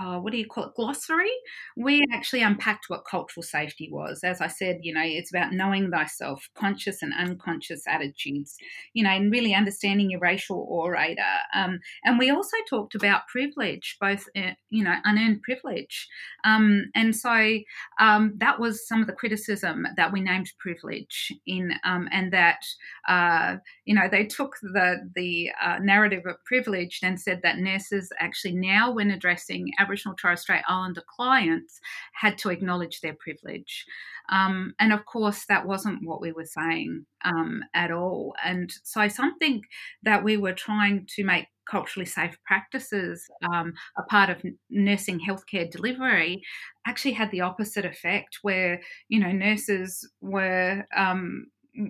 uh, 0.00 0.18
what 0.18 0.32
do 0.32 0.38
you 0.38 0.46
call 0.46 0.64
it, 0.64 0.74
glossary, 0.74 1.30
we 1.76 2.04
actually 2.12 2.42
unpacked 2.42 2.86
what 2.88 3.04
cultural 3.04 3.42
safety 3.42 3.88
was. 3.92 4.24
As 4.24 4.40
I 4.40 4.46
said, 4.46 4.78
you 4.82 4.94
know, 4.94 5.02
it's 5.04 5.30
about 5.30 5.52
knowing 5.52 5.90
thyself, 5.90 6.48
conscious 6.54 7.02
and 7.02 7.12
unconscious 7.18 7.82
attitudes, 7.86 8.56
you 8.94 9.04
know, 9.04 9.10
and 9.10 9.30
really 9.30 9.54
understanding 9.54 10.10
your 10.10 10.20
racial 10.20 10.66
orator. 10.68 11.22
Um, 11.54 11.80
and 12.04 12.18
we 12.18 12.30
also 12.30 12.56
talked 12.68 12.94
about 12.94 13.28
privilege, 13.28 13.96
both, 14.00 14.24
uh, 14.36 14.52
you 14.70 14.82
know, 14.82 14.96
unearned 15.04 15.42
privilege. 15.42 16.08
Um, 16.44 16.90
and 16.94 17.14
so 17.14 17.58
um, 18.00 18.34
that 18.38 18.58
was 18.58 18.86
some 18.86 19.00
of 19.00 19.06
the 19.06 19.12
criticism 19.12 19.86
that 19.96 20.12
we 20.12 20.20
named 20.20 20.50
privilege 20.58 21.32
in, 21.46 21.72
um, 21.84 22.08
and 22.12 22.32
that, 22.32 22.60
uh, 23.08 23.56
you 23.84 23.94
know, 23.94 24.08
they 24.10 24.24
took 24.24 24.56
the, 24.62 25.08
the 25.14 25.50
uh, 25.62 25.78
narrative 25.80 26.22
of 26.26 26.36
privilege 26.44 27.00
and 27.02 27.20
said 27.20 27.40
that 27.42 27.58
nurses 27.58 28.10
actually 28.18 28.54
now, 28.54 28.90
when 28.92 29.10
addressing 29.10 29.70
Aboriginal 29.82 30.16
Torres 30.16 30.40
Strait 30.40 30.62
Islander 30.68 31.02
clients 31.08 31.80
had 32.12 32.38
to 32.38 32.50
acknowledge 32.50 33.00
their 33.00 33.14
privilege. 33.14 33.84
Um, 34.30 34.74
and 34.78 34.92
of 34.92 35.04
course, 35.04 35.44
that 35.46 35.66
wasn't 35.66 36.06
what 36.06 36.20
we 36.20 36.32
were 36.32 36.46
saying 36.46 37.06
um, 37.24 37.62
at 37.74 37.90
all. 37.90 38.34
And 38.44 38.72
so, 38.82 39.08
something 39.08 39.62
that 40.02 40.24
we 40.24 40.36
were 40.36 40.54
trying 40.54 41.06
to 41.16 41.24
make 41.24 41.46
culturally 41.70 42.06
safe 42.06 42.36
practices 42.44 43.28
um, 43.52 43.72
a 43.96 44.02
part 44.02 44.30
of 44.30 44.42
nursing 44.70 45.20
healthcare 45.20 45.70
delivery 45.70 46.42
actually 46.86 47.12
had 47.12 47.30
the 47.30 47.40
opposite 47.40 47.84
effect 47.84 48.38
where 48.42 48.80
you 49.08 49.20
know 49.20 49.30
nurses 49.30 50.08
were 50.20 50.84
um, 50.96 51.46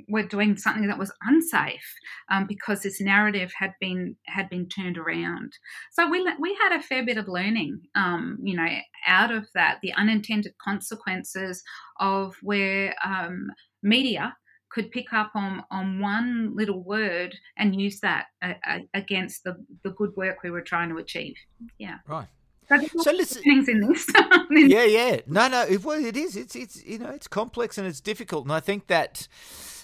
were 0.08 0.22
doing 0.22 0.56
something 0.56 0.86
that 0.86 0.98
was 0.98 1.12
unsafe 1.22 1.94
um, 2.30 2.46
because 2.46 2.82
this 2.82 3.00
narrative 3.00 3.52
had 3.58 3.74
been 3.80 4.16
had 4.26 4.48
been 4.48 4.68
turned 4.68 4.98
around. 4.98 5.52
So 5.92 6.08
we 6.08 6.26
we 6.38 6.56
had 6.62 6.78
a 6.78 6.82
fair 6.82 7.04
bit 7.04 7.18
of 7.18 7.28
learning, 7.28 7.80
um, 7.94 8.38
you 8.42 8.56
know, 8.56 8.68
out 9.06 9.32
of 9.32 9.46
that, 9.54 9.78
the 9.82 9.92
unintended 9.94 10.54
consequences 10.58 11.62
of 11.98 12.36
where 12.42 12.94
um, 13.04 13.48
media 13.82 14.36
could 14.70 14.90
pick 14.90 15.12
up 15.12 15.32
on 15.34 15.62
on 15.70 16.00
one 16.00 16.54
little 16.54 16.82
word 16.82 17.36
and 17.56 17.80
use 17.80 18.00
that 18.00 18.26
uh, 18.42 18.54
uh, 18.66 18.78
against 18.94 19.44
the 19.44 19.56
the 19.82 19.90
good 19.90 20.14
work 20.16 20.38
we 20.42 20.50
were 20.50 20.62
trying 20.62 20.88
to 20.88 20.96
achieve. 20.96 21.34
Yeah, 21.78 21.98
right. 22.06 22.28
So, 22.68 23.10
listen, 23.10 23.42
things 23.42 23.68
in 23.68 23.80
this. 23.80 24.06
yeah, 24.50 24.84
yeah. 24.84 25.20
No, 25.26 25.48
no. 25.48 25.62
It, 25.62 25.84
well, 25.84 26.02
it 26.02 26.16
is. 26.16 26.36
It's 26.36 26.56
it's 26.56 26.82
you 26.84 26.98
know 26.98 27.10
it's 27.10 27.28
complex 27.28 27.76
and 27.76 27.86
it's 27.86 28.00
difficult, 28.00 28.44
and 28.44 28.52
I 28.52 28.60
think 28.60 28.86
that 28.86 29.28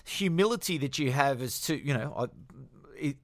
humility 0.09 0.79
that 0.79 0.99
you 0.99 1.13
have 1.13 1.43
as 1.43 1.61
to 1.63 1.77
you 1.77 1.95
know 1.95 2.29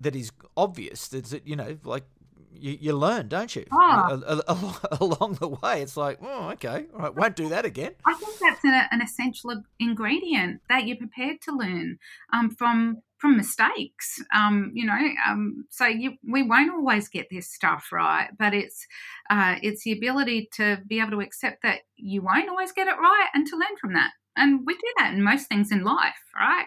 that 0.01 0.15
is 0.15 0.31
obvious. 0.57 1.09
That 1.09 1.47
you 1.47 1.57
know 1.57 1.77
like 1.85 2.05
you, 2.53 2.79
you 2.81 2.93
learn, 2.97 3.29
don't 3.29 3.55
you? 3.55 3.67
Oh. 3.73 4.81
along 5.01 5.35
the 5.35 5.49
way, 5.49 5.83
it's 5.83 5.97
like, 5.97 6.19
oh, 6.23 6.51
okay, 6.51 6.87
all 6.95 7.01
right, 7.01 7.15
won't 7.15 7.37
do 7.37 7.49
that 7.49 7.65
again. 7.65 7.93
I 8.07 8.15
think 8.15 8.39
that's 8.39 8.65
an, 8.65 8.87
an 8.91 9.03
essential 9.03 9.63
ingredient 9.79 10.61
that 10.69 10.87
you're 10.87 10.97
prepared 10.97 11.41
to 11.43 11.53
learn 11.53 11.99
um, 12.33 12.51
from 12.51 13.03
from 13.19 13.37
mistakes. 13.37 14.23
Um, 14.35 14.71
you 14.75 14.85
know, 14.85 14.99
um, 15.27 15.65
so 15.71 15.87
you, 15.87 16.13
we 16.29 16.43
won't 16.43 16.73
always 16.73 17.09
get 17.09 17.29
this 17.31 17.49
stuff 17.51 17.89
right, 17.93 18.29
but 18.39 18.55
it's 18.55 18.87
uh, 19.31 19.57
it's 19.63 19.85
the 19.85 19.93
ability 19.93 20.49
to 20.55 20.79
be 20.87 21.01
able 21.01 21.13
to 21.13 21.21
accept 21.21 21.63
that 21.63 21.81
you 21.97 22.23
won't 22.23 22.49
always 22.49 22.73
get 22.73 22.87
it 22.87 22.97
right 22.99 23.29
and 23.35 23.47
to 23.47 23.57
learn 23.57 23.77
from 23.81 23.95
that. 23.95 24.11
And 24.37 24.67
we 24.67 24.75
do 24.75 24.93
that 24.99 25.13
in 25.15 25.23
most 25.23 25.49
things 25.49 25.71
in 25.71 25.85
life, 25.85 26.15
right? 26.35 26.67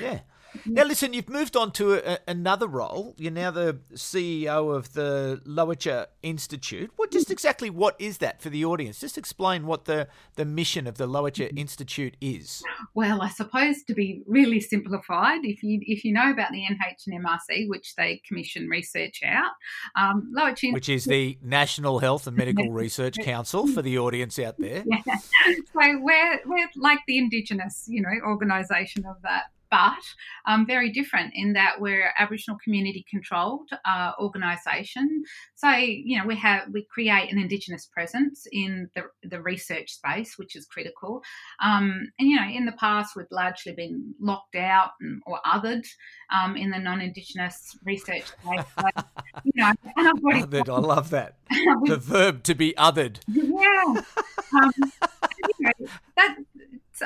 Yeah. 0.00 0.20
Now, 0.66 0.84
listen, 0.84 1.12
you've 1.12 1.28
moved 1.28 1.56
on 1.56 1.72
to 1.72 1.94
a, 1.94 2.18
another 2.28 2.66
role. 2.66 3.14
You're 3.18 3.32
now 3.32 3.50
the 3.50 3.78
CEO 3.94 4.74
of 4.74 4.92
the 4.92 5.40
Lowitja 5.46 6.06
Institute. 6.22 6.90
What, 6.96 7.10
just 7.10 7.30
exactly 7.30 7.70
what 7.70 7.96
is 7.98 8.18
that 8.18 8.42
for 8.42 8.50
the 8.50 8.64
audience? 8.64 9.00
Just 9.00 9.18
explain 9.18 9.66
what 9.66 9.86
the, 9.86 10.08
the 10.36 10.44
mission 10.44 10.86
of 10.86 10.98
the 10.98 11.08
Lowitja 11.08 11.56
Institute 11.56 12.16
is. 12.20 12.62
Well, 12.94 13.22
I 13.22 13.28
suppose 13.28 13.82
to 13.84 13.94
be 13.94 14.22
really 14.26 14.60
simplified, 14.60 15.40
if 15.44 15.62
you 15.62 15.80
if 15.82 16.04
you 16.04 16.12
know 16.12 16.30
about 16.30 16.50
the 16.52 16.64
NHMRC, 16.64 17.68
which 17.68 17.94
they 17.96 18.20
commission 18.26 18.68
research 18.68 19.20
out, 19.24 19.52
um, 19.96 20.32
Lowitja 20.36 20.72
which 20.72 20.88
is 20.88 21.04
the 21.04 21.38
National 21.42 21.98
Health 21.98 22.26
and 22.26 22.36
Medical 22.36 22.70
Research 22.70 23.16
Council 23.22 23.66
for 23.66 23.82
the 23.82 23.98
audience 23.98 24.38
out 24.38 24.56
there. 24.58 24.84
Yeah. 24.92 25.16
So 25.72 25.98
we're 26.00 26.40
we're 26.44 26.68
like 26.76 27.00
the 27.06 27.18
Indigenous, 27.18 27.86
you 27.88 28.02
know, 28.02 28.10
organisation 28.24 29.04
of 29.06 29.16
that 29.22 29.44
but 29.72 30.04
um, 30.46 30.66
very 30.66 30.92
different 30.92 31.32
in 31.34 31.54
that 31.54 31.80
we're 31.80 32.12
Aboriginal 32.18 32.58
community 32.62 33.04
controlled 33.10 33.70
uh, 33.86 34.12
organisation. 34.20 35.24
So 35.54 35.70
you 35.70 36.18
know 36.18 36.26
we 36.26 36.36
have 36.36 36.64
we 36.70 36.84
create 36.84 37.32
an 37.32 37.38
Indigenous 37.38 37.86
presence 37.86 38.46
in 38.52 38.90
the 38.94 39.04
the 39.24 39.40
research 39.40 39.90
space, 39.90 40.34
which 40.36 40.54
is 40.54 40.66
critical. 40.66 41.22
Um, 41.64 42.12
and 42.18 42.28
you 42.28 42.36
know 42.36 42.46
in 42.46 42.66
the 42.66 42.72
past 42.72 43.16
we've 43.16 43.26
largely 43.30 43.72
been 43.72 44.14
locked 44.20 44.56
out 44.56 44.90
and, 45.00 45.22
or 45.26 45.40
othered 45.46 45.86
um, 46.30 46.54
in 46.56 46.70
the 46.70 46.78
non-Indigenous 46.78 47.78
research 47.84 48.24
space. 48.24 48.66
But, 48.76 49.06
you 49.44 49.52
know, 49.54 49.72
and 49.96 50.08
I've 50.08 50.22
already 50.22 50.42
othered, 50.42 50.68
I 50.68 50.78
love 50.78 51.08
that 51.10 51.36
the 51.86 51.96
verb 51.96 52.42
to 52.44 52.54
be 52.54 52.74
othered. 52.74 53.20
Yeah. 53.26 54.02
Um, 54.54 54.70
you 54.76 55.64
know, 55.66 55.88
that 56.16 56.36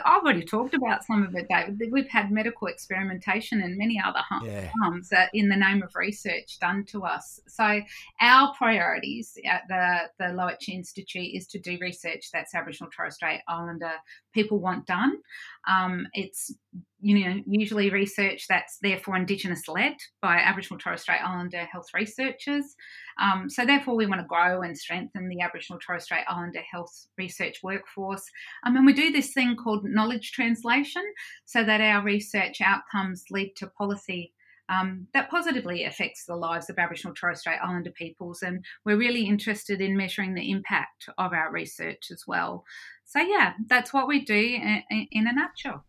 I've 0.05 0.23
already 0.23 0.45
talked 0.45 0.75
about 0.75 1.05
some 1.05 1.25
of 1.25 1.35
it, 1.35 1.47
David. 1.49 1.81
We've 1.91 2.09
had 2.09 2.31
medical 2.31 2.69
experimentation 2.69 3.63
and 3.63 3.77
many 3.77 4.01
other 4.05 4.21
harms 4.21 5.11
yeah. 5.13 5.29
in 5.33 5.49
the 5.49 5.57
name 5.57 5.83
of 5.83 5.95
research 5.95 6.59
done 6.61 6.85
to 6.87 7.05
us. 7.05 7.41
So 7.49 7.81
our 8.21 8.55
priorities 8.55 9.37
at 9.45 9.63
the, 9.69 10.11
the 10.19 10.33
Lowitja 10.33 10.69
Institute 10.69 11.35
is 11.35 11.47
to 11.49 11.59
do 11.59 11.79
research 11.81 12.31
that's 12.33 12.55
Aboriginal 12.55 12.91
Torres 12.91 13.15
Strait 13.15 13.41
Islander 13.49 13.93
people 14.33 14.59
want 14.59 14.87
done. 14.87 15.17
Um, 15.66 16.07
it's 16.12 16.55
you 17.00 17.24
know 17.24 17.42
usually 17.46 17.90
research 17.90 18.46
that's 18.48 18.79
therefore 18.83 19.16
Indigenous 19.16 19.68
led 19.68 19.94
by 20.22 20.37
Aboriginal 20.37 20.79
Torres 20.79 21.02
Strait 21.02 21.20
Islander 21.22 21.64
health 21.64 21.88
researchers. 21.94 22.74
Um, 23.20 23.48
so 23.48 23.64
therefore, 23.64 23.96
we 23.96 24.07
want 24.07 24.20
to 24.20 24.26
grow 24.26 24.62
and 24.62 24.76
strengthen 24.76 25.29
the 25.29 25.40
Aboriginal 25.40 25.81
Torres 25.81 26.05
Strait 26.05 26.24
Islander 26.29 26.62
health 26.70 27.07
research 27.18 27.61
workforce. 27.62 28.24
Um, 28.64 28.76
and 28.76 28.87
we 28.87 28.92
do 28.92 29.11
this 29.11 29.33
thing 29.33 29.57
called 29.57 29.85
knowledge 29.85 30.33
translation, 30.33 31.05
so 31.44 31.64
that 31.64 31.81
our 31.81 32.02
research 32.02 32.61
outcomes 32.61 33.24
lead 33.31 33.55
to 33.57 33.66
policy 33.68 34.33
um, 34.68 35.07
that 35.14 35.31
positively 35.31 35.85
affects 35.85 36.24
the 36.24 36.35
lives 36.35 36.68
of 36.68 36.79
Aboriginal 36.79 37.14
Torres 37.14 37.40
Strait 37.40 37.59
Islander 37.62 37.90
peoples. 37.90 38.42
And 38.42 38.64
we're 38.85 38.96
really 38.96 39.26
interested 39.26 39.81
in 39.81 39.96
measuring 39.96 40.35
the 40.35 40.50
impact 40.50 41.09
of 41.18 41.33
our 41.33 41.52
research 41.52 42.11
as 42.11 42.24
well. 42.26 42.64
So, 43.07 43.21
yeah, 43.21 43.55
that's 43.66 43.92
what 43.92 44.09
we 44.09 44.25
do 44.25 44.35
in, 44.35 44.83
in 45.11 45.27
a 45.27 45.33
nutshell. 45.33 45.85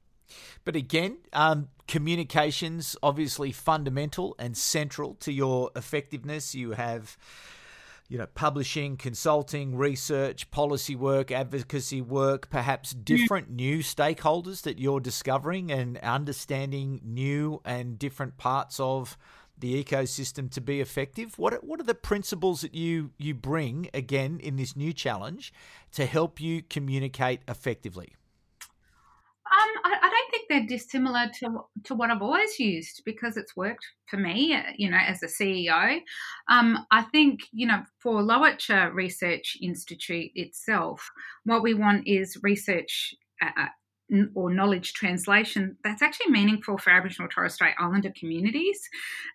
But 0.64 0.76
again, 0.76 1.18
um, 1.34 1.70
communications 1.88 2.96
obviously 3.02 3.52
fundamental 3.52 4.36
and 4.38 4.56
central 4.56 5.16
to 5.16 5.32
your 5.32 5.72
effectiveness. 5.76 6.54
You 6.54 6.72
have 6.72 7.18
you 8.10 8.18
know, 8.18 8.28
publishing, 8.36 8.96
consulting, 8.96 9.76
research, 9.76 10.50
policy 10.50 10.96
work, 10.96 11.30
advocacy 11.30 12.02
work, 12.02 12.50
perhaps 12.50 12.92
different 12.92 13.50
new 13.50 13.80
stakeholders 13.80 14.62
that 14.62 14.80
you're 14.80 15.02
discovering 15.02 15.72
and 15.72 15.98
understanding 15.98 17.02
new 17.04 17.62
and 17.66 18.00
different 18.00 18.38
parts 18.38 18.80
of 18.80 19.18
the 19.60 19.84
ecosystem 19.84 20.52
to 20.52 20.62
be 20.62 20.82
effective. 20.82 21.38
What 21.38 21.64
what 21.64 21.80
are 21.80 21.84
the 21.84 21.96
principles 21.96 22.62
that 22.62 22.76
you 22.76 23.12
you 23.18 23.34
bring 23.34 23.90
again 23.94 24.40
in 24.42 24.56
this 24.56 24.76
new 24.76 24.94
challenge 24.94 25.54
to 25.94 26.06
help 26.06 26.40
you 26.40 26.62
communicate 26.62 27.42
effectively? 27.48 28.16
Um, 29.50 29.70
I, 29.86 29.96
I, 30.02 30.10
don't 30.10 30.32
think 30.32 30.48
they're 30.50 30.78
dissimilar 30.78 31.30
to 31.40 31.62
to 31.86 31.96
what 31.96 32.10
I've 32.10 32.22
always 32.22 32.60
used 32.60 33.02
because 33.06 33.38
it's 33.38 33.56
worked 33.56 33.86
for 34.08 34.18
me. 34.18 34.58
You 34.78 34.92
know, 34.92 34.98
as 34.98 35.24
a 35.24 35.28
CEO, 35.28 36.00
um, 36.50 36.86
I 36.92 37.04
think 37.04 37.42
you 37.54 37.66
know 37.66 37.84
for 38.00 38.22
Lowitja 38.22 38.94
Research 38.94 39.58
Institute 39.62 40.32
itself, 40.36 41.10
what 41.46 41.64
we 41.64 41.74
want 41.74 42.08
is 42.08 42.38
research. 42.44 43.16
Uh, 43.42 43.52
uh 43.58 43.68
or 44.36 44.54
knowledge 44.54 44.94
translation 44.94 45.78
that's 45.84 46.02
actually 46.02 46.32
meaningful 46.32 46.78
for 46.78 46.92
Aboriginal 46.92 47.28
Torres 47.30 47.54
Strait 47.54 47.76
Islander 47.80 48.14
communities. 48.18 48.80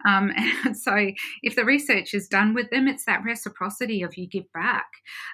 Um, 0.06 0.32
and 0.36 0.76
so, 0.76 1.10
if 1.42 1.56
the 1.56 1.64
research 1.64 2.14
is 2.14 2.28
done 2.28 2.54
with 2.54 2.70
them, 2.70 2.88
it's 2.88 3.04
that 3.04 3.24
reciprocity 3.24 4.02
of 4.02 4.16
you 4.16 4.26
give 4.26 4.50
back, 4.52 4.86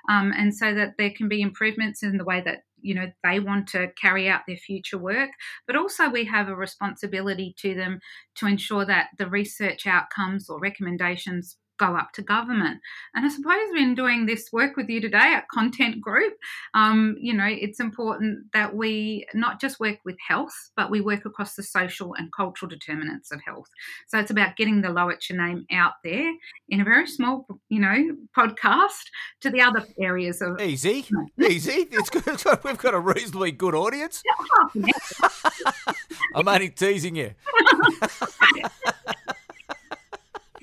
um, 0.09 0.33
and 0.37 0.55
so 0.55 0.75
that 0.75 0.95
there 0.99 1.11
can 1.11 1.29
be 1.29 1.41
improvements 1.41 2.03
in 2.03 2.17
the 2.19 2.25
way 2.25 2.41
that 2.45 2.65
you 2.81 2.95
know 2.95 3.11
they 3.25 3.41
want 3.41 3.67
to 3.69 3.89
carry 4.01 4.29
out 4.29 4.43
their 4.47 4.57
future 4.57 4.99
work 4.99 5.31
but 5.67 5.75
also 5.75 6.09
we 6.09 6.25
have 6.25 6.49
a 6.49 6.55
responsibility 6.55 7.53
to 7.59 7.75
them 7.75 7.99
to 8.37 8.47
ensure 8.47 8.85
that 8.85 9.09
the 9.19 9.29
research 9.29 9.85
outcomes 9.85 10.49
or 10.49 10.61
recommendations 10.61 11.57
go 11.79 11.97
up 11.97 12.13
to 12.13 12.23
government. 12.23 12.81
And 13.15 13.25
I 13.25 13.29
suppose 13.29 13.57
in 13.77 13.95
doing 13.95 14.27
this 14.27 14.51
work 14.53 14.77
with 14.77 14.89
you 14.89 15.01
today 15.01 15.35
at 15.35 15.49
Content 15.49 16.01
Group, 16.01 16.35
um, 16.75 17.17
you 17.21 17.33
know, 17.33 17.47
it's 17.47 17.81
important 17.81 18.53
that 18.53 18.75
we 18.75 19.27
not 19.35 19.61
just 19.61 19.81
work 19.81 19.99
with 20.05 20.17
health, 20.27 20.71
but 20.77 20.91
we 20.91 21.01
work 21.01 21.25
across 21.25 21.55
the 21.55 21.63
social 21.63 22.15
and 22.15 22.33
cultural 22.33 22.69
determinants 22.69 23.33
of 23.33 23.41
health. 23.45 23.69
So 24.09 24.19
it's 24.19 24.31
about 24.31 24.57
getting 24.57 24.83
the 24.83 24.89
Lowitja 24.89 25.37
name 25.37 25.67
out 25.73 25.95
there 26.05 26.33
in 26.69 26.81
a 26.81 26.85
very 26.85 27.07
small, 27.07 27.47
you 27.69 27.81
know, 27.81 28.17
podcast 28.37 29.05
to 29.41 29.51
the 29.51 29.61
other 29.61 29.85
areas 30.01 30.43
of 30.43 30.61
easy, 30.61 31.05
easy. 31.41 31.89
It's 31.91 32.11
good. 32.11 32.25
We've 32.65 32.79
got 32.79 32.95
a 32.95 33.01
reasonably 33.01 33.53
good 33.53 33.75
audience. 33.75 34.23
I'm 36.35 36.49
only 36.49 36.71
teasing 36.71 37.17
you. 37.17 37.35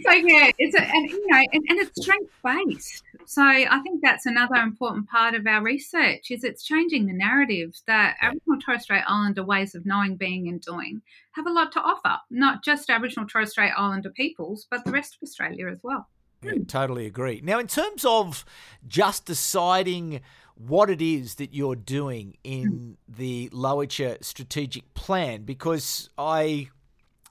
So 0.06 0.12
yeah, 0.12 0.52
it's 0.58 0.76
a, 0.76 0.82
and 0.82 1.10
you 1.10 1.28
know, 1.28 1.42
and, 1.54 1.64
and 1.70 1.80
it's 1.80 2.02
strength 2.02 2.32
based. 2.44 3.04
So 3.26 3.42
I 3.42 3.80
think 3.84 4.02
that's 4.04 4.26
another 4.26 4.56
important 4.56 5.10
part 5.10 5.34
of 5.34 5.48
our 5.48 5.62
research 5.62 6.30
is 6.30 6.44
it's 6.44 6.64
changing 6.64 7.08
the 7.08 7.14
narrative 7.14 7.76
that 7.88 8.18
Aboriginal 8.22 8.60
Torres 8.60 8.84
Strait 8.84 9.04
Islander 9.08 9.44
ways 9.44 9.74
of 9.74 9.86
knowing, 9.86 10.16
being, 10.16 10.48
and 10.48 10.62
doing 10.62 11.02
have 11.32 11.48
a 11.48 11.52
lot 11.52 11.72
to 11.74 11.82
offer, 11.82 12.18
not 12.30 12.64
just 12.64 12.90
Aboriginal 12.90 13.28
Torres 13.28 13.52
Strait 13.52 13.72
Islander 13.76 14.10
peoples, 14.12 14.68
but 14.70 14.86
the 14.86 14.92
rest 14.92 15.16
of 15.16 15.28
Australia 15.28 15.68
as 15.68 15.80
well. 15.84 16.08
Yeah, 16.42 16.54
totally 16.68 17.08
agree. 17.08 17.42
Now, 17.44 17.60
in 17.60 17.68
terms 17.68 18.06
of 18.06 18.46
just 18.88 19.26
deciding 19.26 20.22
what 20.56 20.90
it 20.90 21.02
is 21.02 21.36
that 21.36 21.54
you're 21.54 21.76
doing 21.76 22.38
in 22.44 22.98
hmm. 23.08 23.14
the 23.18 23.50
Lowitja 23.50 24.24
strategic 24.24 24.94
plan, 24.94 25.44
because 25.44 26.10
I 26.18 26.70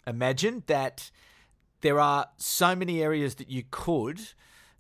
imagine 0.06 0.64
that 0.66 1.10
there 1.84 2.00
are 2.00 2.26
so 2.38 2.74
many 2.74 3.02
areas 3.02 3.34
that 3.34 3.50
you 3.50 3.62
could 3.70 4.18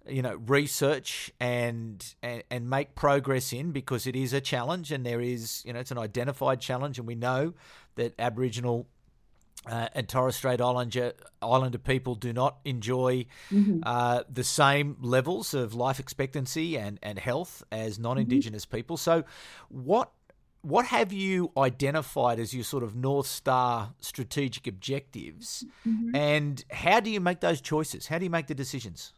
you 0.08 0.22
know 0.22 0.40
research 0.46 1.30
and, 1.38 2.14
and 2.22 2.42
and 2.50 2.68
make 2.68 2.94
progress 2.94 3.52
in 3.52 3.72
because 3.72 4.06
it 4.06 4.16
is 4.16 4.32
a 4.32 4.40
challenge 4.40 4.90
and 4.90 5.04
there 5.04 5.20
is 5.20 5.62
you 5.66 5.72
know 5.72 5.80
it's 5.80 5.90
an 5.90 5.98
identified 5.98 6.60
challenge 6.60 6.98
and 6.98 7.06
we 7.06 7.14
know 7.14 7.52
that 7.96 8.14
aboriginal 8.18 8.86
uh, 9.66 9.88
and 9.94 10.06
Torres 10.06 10.36
Strait 10.36 10.60
Islander, 10.60 11.14
Islander 11.40 11.78
people 11.78 12.16
do 12.16 12.34
not 12.34 12.58
enjoy 12.66 13.24
mm-hmm. 13.50 13.80
uh, 13.82 14.22
the 14.30 14.44
same 14.44 14.96
levels 15.00 15.54
of 15.54 15.72
life 15.72 15.98
expectancy 15.98 16.76
and, 16.76 16.98
and 17.02 17.18
health 17.18 17.62
as 17.72 17.98
non 17.98 18.18
Indigenous 18.18 18.66
mm-hmm. 18.66 18.76
people. 18.76 18.96
So, 18.98 19.24
what 19.68 20.10
what 20.64 20.86
have 20.86 21.12
you 21.12 21.52
identified 21.58 22.40
as 22.40 22.54
your 22.54 22.64
sort 22.64 22.82
of 22.82 22.96
North 22.96 23.26
Star 23.26 23.92
strategic 24.00 24.66
objectives? 24.66 25.64
Mm-hmm. 25.86 26.16
And 26.16 26.64
how 26.70 27.00
do 27.00 27.10
you 27.10 27.20
make 27.20 27.40
those 27.40 27.60
choices? 27.60 28.06
How 28.06 28.18
do 28.18 28.24
you 28.24 28.30
make 28.30 28.46
the 28.46 28.54
decisions? 28.54 29.12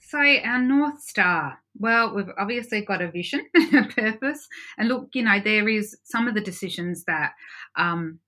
So, 0.00 0.18
our 0.18 0.60
North 0.60 1.00
Star, 1.00 1.58
well, 1.78 2.12
we've 2.12 2.30
obviously 2.36 2.80
got 2.80 3.00
a 3.00 3.10
vision, 3.10 3.46
a 3.72 3.84
purpose. 3.84 4.48
And 4.76 4.88
look, 4.88 5.10
you 5.12 5.22
know, 5.22 5.38
there 5.38 5.68
is 5.68 5.96
some 6.02 6.26
of 6.26 6.34
the 6.34 6.40
decisions 6.40 7.04
that 7.04 7.32
um, 7.76 8.18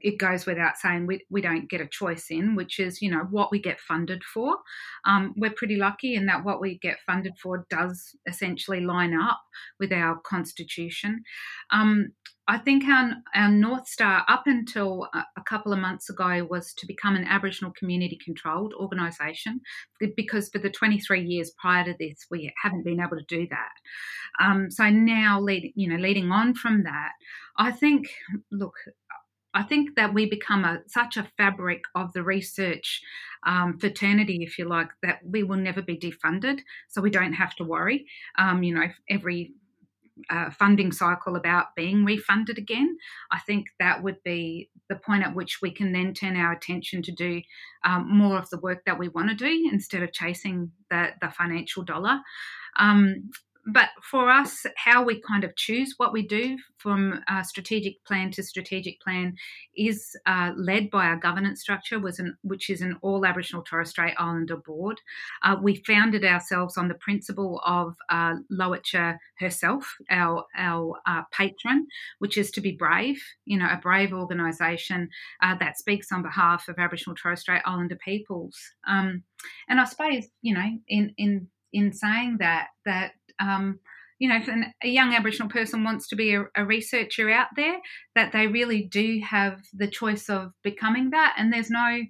it 0.00 0.18
goes 0.18 0.46
without 0.46 0.76
saying 0.76 1.06
we, 1.06 1.24
we 1.30 1.40
don't 1.40 1.70
get 1.70 1.80
a 1.80 1.86
choice 1.86 2.26
in, 2.30 2.56
which 2.56 2.78
is, 2.78 3.00
you 3.00 3.10
know, 3.10 3.26
what 3.30 3.50
we 3.50 3.60
get 3.60 3.80
funded 3.80 4.22
for. 4.24 4.56
Um, 5.04 5.34
we're 5.36 5.52
pretty 5.52 5.76
lucky 5.76 6.14
in 6.14 6.26
that 6.26 6.44
what 6.44 6.60
we 6.60 6.78
get 6.78 6.98
funded 7.06 7.34
for 7.40 7.66
does 7.70 8.16
essentially 8.26 8.80
line 8.80 9.14
up 9.14 9.40
with 9.78 9.92
our 9.92 10.18
constitution. 10.20 11.22
Um, 11.70 12.08
I 12.48 12.58
think 12.58 12.84
our, 12.84 13.12
our 13.36 13.48
North 13.48 13.86
Star 13.86 14.24
up 14.28 14.42
until 14.46 15.08
a, 15.14 15.42
couple 15.46 15.72
of 15.72 15.78
months 15.78 16.10
ago 16.10 16.46
was 16.50 16.74
to 16.74 16.86
become 16.86 17.14
an 17.14 17.24
Aboriginal 17.24 17.72
community 17.78 18.18
controlled 18.24 18.74
organisation 18.74 19.60
because 20.16 20.48
for 20.48 20.58
the 20.58 20.70
23 20.70 21.22
years 21.22 21.52
prior 21.60 21.84
to 21.84 21.94
this, 22.00 22.26
we 22.30 22.52
haven't 22.60 22.84
been 22.84 23.00
able 23.00 23.16
to 23.16 23.24
do 23.28 23.46
that. 23.48 24.44
Um, 24.44 24.70
so 24.70 24.88
now, 24.88 25.40
lead, 25.40 25.72
you 25.76 25.88
know, 25.88 25.96
leading 25.96 26.32
on 26.32 26.54
from 26.54 26.82
that, 26.82 27.12
I 27.58 27.70
think, 27.70 28.08
look, 28.50 28.74
I 29.54 29.62
think 29.62 29.96
that 29.96 30.14
we 30.14 30.28
become 30.28 30.64
a, 30.64 30.80
such 30.86 31.16
a 31.16 31.28
fabric 31.36 31.82
of 31.94 32.12
the 32.12 32.22
research 32.22 33.02
um, 33.46 33.78
fraternity, 33.78 34.42
if 34.42 34.58
you 34.58 34.66
like, 34.66 34.88
that 35.02 35.18
we 35.24 35.42
will 35.42 35.56
never 35.56 35.82
be 35.82 35.98
defunded. 35.98 36.60
So 36.88 37.02
we 37.02 37.10
don't 37.10 37.32
have 37.34 37.54
to 37.56 37.64
worry, 37.64 38.06
um, 38.38 38.62
you 38.62 38.74
know, 38.74 38.86
every 39.10 39.52
uh, 40.30 40.50
funding 40.50 40.92
cycle 40.92 41.36
about 41.36 41.74
being 41.74 42.04
refunded 42.04 42.58
again. 42.58 42.96
I 43.30 43.40
think 43.40 43.66
that 43.78 44.02
would 44.02 44.22
be 44.24 44.70
the 44.88 44.96
point 44.96 45.24
at 45.24 45.34
which 45.34 45.60
we 45.62 45.70
can 45.70 45.92
then 45.92 46.14
turn 46.14 46.36
our 46.36 46.52
attention 46.52 47.02
to 47.02 47.12
do 47.12 47.40
um, 47.84 48.08
more 48.08 48.38
of 48.38 48.48
the 48.50 48.58
work 48.58 48.84
that 48.84 48.98
we 48.98 49.08
want 49.08 49.30
to 49.30 49.34
do 49.34 49.68
instead 49.72 50.02
of 50.02 50.12
chasing 50.12 50.70
the, 50.90 51.10
the 51.20 51.30
financial 51.30 51.82
dollar. 51.82 52.20
Um, 52.78 53.30
but 53.66 53.90
for 54.02 54.28
us, 54.28 54.66
how 54.76 55.04
we 55.04 55.20
kind 55.20 55.44
of 55.44 55.54
choose 55.54 55.94
what 55.96 56.12
we 56.12 56.26
do 56.26 56.58
from 56.78 57.20
strategic 57.44 58.04
plan 58.04 58.32
to 58.32 58.42
strategic 58.42 59.00
plan 59.00 59.36
is 59.76 60.16
uh, 60.26 60.50
led 60.56 60.90
by 60.90 61.06
our 61.06 61.16
governance 61.16 61.60
structure, 61.60 62.00
an, 62.18 62.36
which 62.42 62.70
is 62.70 62.80
an 62.80 62.96
all 63.02 63.24
Aboriginal 63.24 63.62
Torres 63.62 63.90
Strait 63.90 64.14
Islander 64.18 64.56
board. 64.56 65.00
Uh, 65.44 65.56
we 65.62 65.76
founded 65.86 66.24
ourselves 66.24 66.76
on 66.76 66.88
the 66.88 66.94
principle 66.94 67.62
of 67.64 67.94
uh, 68.08 68.34
herself, 69.38 69.96
our 70.10 70.44
our 70.56 71.00
uh, 71.06 71.22
patron, 71.30 71.86
which 72.18 72.36
is 72.36 72.50
to 72.50 72.60
be 72.60 72.72
brave. 72.72 73.22
You 73.44 73.58
know, 73.58 73.68
a 73.70 73.80
brave 73.80 74.12
organisation 74.12 75.08
uh, 75.40 75.54
that 75.60 75.78
speaks 75.78 76.10
on 76.10 76.22
behalf 76.22 76.66
of 76.68 76.78
Aboriginal 76.78 77.14
Torres 77.14 77.40
Strait 77.40 77.62
Islander 77.64 77.96
peoples. 77.96 78.58
Um, 78.88 79.22
and 79.68 79.80
I 79.80 79.84
suppose 79.84 80.24
you 80.42 80.54
know, 80.54 80.68
in 80.88 81.14
in 81.16 81.46
in 81.72 81.92
saying 81.92 82.36
that 82.38 82.68
that 82.84 83.12
um, 83.40 83.80
you 84.18 84.28
know, 84.28 84.36
if 84.36 84.46
an, 84.46 84.72
a 84.84 84.88
young 84.88 85.14
Aboriginal 85.14 85.48
person 85.48 85.82
wants 85.82 86.06
to 86.08 86.16
be 86.16 86.34
a, 86.34 86.44
a, 86.54 86.64
researcher 86.64 87.28
out 87.28 87.48
there, 87.56 87.78
that 88.14 88.30
they 88.32 88.46
really 88.46 88.82
do 88.84 89.20
have 89.28 89.60
the 89.72 89.88
choice 89.88 90.28
of 90.28 90.52
becoming 90.62 91.10
that, 91.10 91.34
and 91.36 91.52
there's 91.52 91.70
no, 91.70 92.00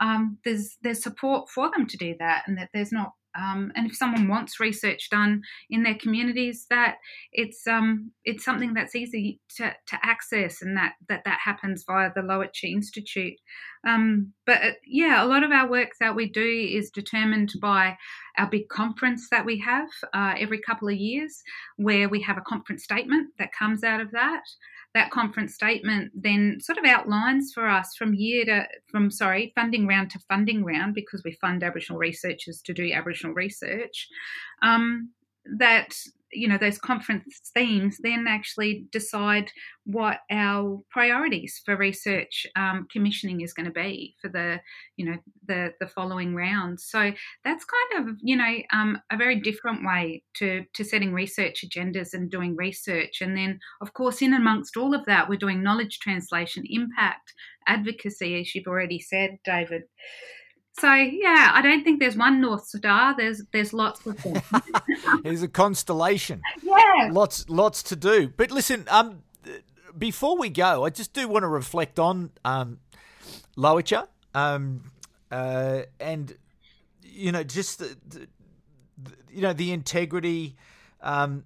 um, 0.00 0.38
there's 0.44 0.76
there's 0.82 1.02
support 1.02 1.48
for 1.48 1.70
them 1.70 1.86
to 1.86 1.96
do 1.96 2.14
that, 2.18 2.42
and 2.46 2.58
that 2.58 2.68
there's 2.74 2.92
not 2.92 3.12
um, 3.34 3.72
and 3.74 3.86
if 3.86 3.96
someone 3.96 4.28
wants 4.28 4.60
research 4.60 5.08
done 5.10 5.42
in 5.70 5.82
their 5.82 5.94
communities, 5.94 6.66
that 6.68 6.96
it's 7.32 7.66
um, 7.66 8.12
it's 8.24 8.44
something 8.44 8.74
that's 8.74 8.94
easy 8.94 9.40
to, 9.56 9.74
to 9.86 9.98
access, 10.02 10.60
and 10.60 10.76
that 10.76 10.94
that 11.08 11.22
that 11.24 11.38
happens 11.42 11.84
via 11.86 12.10
the 12.14 12.20
Lowitja 12.20 12.70
Institute. 12.70 13.38
Um, 13.86 14.32
but 14.46 14.62
uh, 14.62 14.70
yeah, 14.86 15.24
a 15.24 15.26
lot 15.26 15.42
of 15.42 15.50
our 15.50 15.68
work 15.68 15.90
that 16.00 16.14
we 16.14 16.28
do 16.28 16.68
is 16.72 16.90
determined 16.90 17.52
by 17.60 17.96
our 18.38 18.48
big 18.48 18.68
conference 18.68 19.28
that 19.30 19.44
we 19.44 19.58
have 19.58 19.88
uh, 20.14 20.34
every 20.38 20.60
couple 20.60 20.88
of 20.88 20.94
years, 20.94 21.42
where 21.76 22.08
we 22.08 22.22
have 22.22 22.38
a 22.38 22.42
conference 22.42 22.84
statement 22.84 23.30
that 23.38 23.52
comes 23.52 23.84
out 23.84 24.00
of 24.00 24.10
that 24.12 24.42
that 24.94 25.10
conference 25.10 25.54
statement 25.54 26.12
then 26.14 26.58
sort 26.60 26.78
of 26.78 26.84
outlines 26.84 27.52
for 27.54 27.66
us 27.66 27.94
from 27.96 28.14
year 28.14 28.44
to 28.44 28.66
from 28.90 29.10
sorry 29.10 29.52
funding 29.54 29.86
round 29.86 30.10
to 30.10 30.18
funding 30.28 30.64
round 30.64 30.94
because 30.94 31.22
we 31.24 31.32
fund 31.40 31.62
Aboriginal 31.62 31.98
researchers 31.98 32.60
to 32.62 32.74
do 32.74 32.92
Aboriginal 32.92 33.34
research. 33.34 34.08
Um, 34.62 35.10
that 35.58 35.94
you 36.32 36.48
know 36.48 36.58
those 36.58 36.78
conference 36.78 37.40
themes 37.54 37.98
then 38.02 38.26
actually 38.28 38.86
decide 38.90 39.50
what 39.84 40.18
our 40.30 40.80
priorities 40.90 41.60
for 41.64 41.76
research 41.76 42.46
um, 42.56 42.86
commissioning 42.90 43.40
is 43.40 43.52
going 43.52 43.66
to 43.66 43.72
be 43.72 44.14
for 44.20 44.28
the 44.28 44.60
you 44.96 45.04
know 45.04 45.16
the 45.46 45.72
the 45.80 45.86
following 45.86 46.34
rounds. 46.34 46.84
So 46.84 47.12
that's 47.44 47.64
kind 47.64 48.08
of 48.08 48.16
you 48.22 48.36
know 48.36 48.54
um, 48.72 49.00
a 49.10 49.16
very 49.16 49.40
different 49.40 49.84
way 49.84 50.22
to 50.36 50.64
to 50.74 50.84
setting 50.84 51.12
research 51.12 51.64
agendas 51.66 52.14
and 52.14 52.30
doing 52.30 52.56
research. 52.56 53.20
And 53.20 53.36
then 53.36 53.60
of 53.80 53.92
course 53.92 54.22
in 54.22 54.34
amongst 54.34 54.76
all 54.76 54.94
of 54.94 55.04
that 55.06 55.28
we're 55.28 55.36
doing 55.36 55.62
knowledge 55.62 55.98
translation 56.00 56.64
impact 56.68 57.32
advocacy 57.66 58.40
as 58.40 58.54
you've 58.54 58.66
already 58.66 58.98
said 58.98 59.38
david 59.44 59.82
so 60.78 60.92
yeah, 60.94 61.50
I 61.52 61.60
don't 61.60 61.84
think 61.84 62.00
there's 62.00 62.16
one 62.16 62.40
North 62.40 62.66
Star. 62.66 63.14
There's 63.16 63.42
there's 63.52 63.72
lots 63.72 64.04
of 64.06 64.22
them. 64.22 64.40
there's 65.22 65.42
a 65.42 65.48
constellation. 65.48 66.40
Yeah, 66.62 67.10
lots 67.12 67.48
lots 67.48 67.82
to 67.84 67.96
do. 67.96 68.28
But 68.28 68.50
listen, 68.50 68.86
um, 68.88 69.22
before 69.96 70.38
we 70.38 70.48
go, 70.48 70.84
I 70.84 70.90
just 70.90 71.12
do 71.12 71.28
want 71.28 71.42
to 71.42 71.48
reflect 71.48 71.98
on 71.98 72.30
um, 72.44 72.78
Lowitja, 73.56 74.08
um, 74.34 74.90
uh, 75.30 75.82
and 76.00 76.36
you 77.02 77.32
know, 77.32 77.44
just 77.44 77.78
the, 77.78 77.96
the, 78.08 78.26
you 79.30 79.42
know 79.42 79.52
the 79.52 79.72
integrity. 79.72 80.56
Um, 81.02 81.44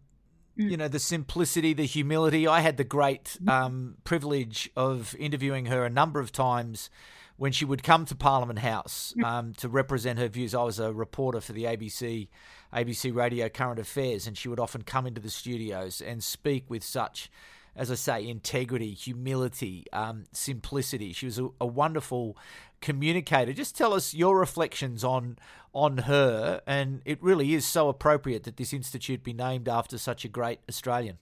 mm. 0.57 0.71
you 0.71 0.77
know 0.77 0.89
the 0.89 1.01
simplicity, 1.01 1.73
the 1.73 1.85
humility. 1.85 2.47
I 2.47 2.61
had 2.61 2.77
the 2.77 2.85
great 2.85 3.39
mm. 3.43 3.51
um, 3.51 3.97
privilege 4.05 4.71
of 4.77 5.17
interviewing 5.19 5.67
her 5.67 5.85
a 5.85 5.91
number 5.91 6.21
of 6.21 6.31
times 6.31 6.91
when 7.37 7.53
she 7.53 7.65
would 7.65 7.83
come 7.83 8.05
to 8.07 8.15
Parliament 8.15 8.61
House 8.61 9.15
mm. 9.17 9.25
um, 9.25 9.53
to 9.55 9.69
represent 9.69 10.19
her 10.19 10.29
views. 10.29 10.55
I 10.55 10.63
was 10.63 10.79
a 10.79 10.93
reporter 10.93 11.41
for 11.41 11.53
the 11.53 11.65
ABC, 11.65 12.29
ABC 12.73 13.15
Radio 13.15 13.49
Current 13.49 13.79
Affairs, 13.79 14.27
and 14.27 14.37
she 14.37 14.49
would 14.49 14.61
often 14.61 14.83
come 14.83 15.07
into 15.07 15.21
the 15.21 15.31
studios 15.31 16.01
and 16.01 16.23
speak 16.23 16.65
with 16.69 16.83
such 16.83 17.31
as 17.77 17.91
I 17.91 17.95
say, 17.95 18.27
integrity, 18.27 18.95
humility, 18.95 19.85
um, 19.93 20.25
simplicity. 20.33 21.13
She 21.13 21.27
was 21.27 21.39
a, 21.39 21.49
a, 21.61 21.67
wonderful 21.67 22.37
communicator. 22.81 23.53
Just 23.53 23.77
tell 23.77 23.93
us 23.93 24.15
your 24.15 24.39
reflections 24.39 25.05
on 25.05 25.39
on 25.75 25.99
her, 25.99 26.63
and 26.67 27.03
it 27.05 27.23
really 27.23 27.53
is 27.53 27.67
so 27.67 27.91
appropriate 27.91 28.45
that 28.45 28.57
this 28.57 28.73
institute 28.73 29.23
be 29.23 29.35
named 29.35 29.69
after 29.69 29.99
such 29.99 30.25
a 30.25 30.29
great 30.29 30.61
Australian. 30.71 31.19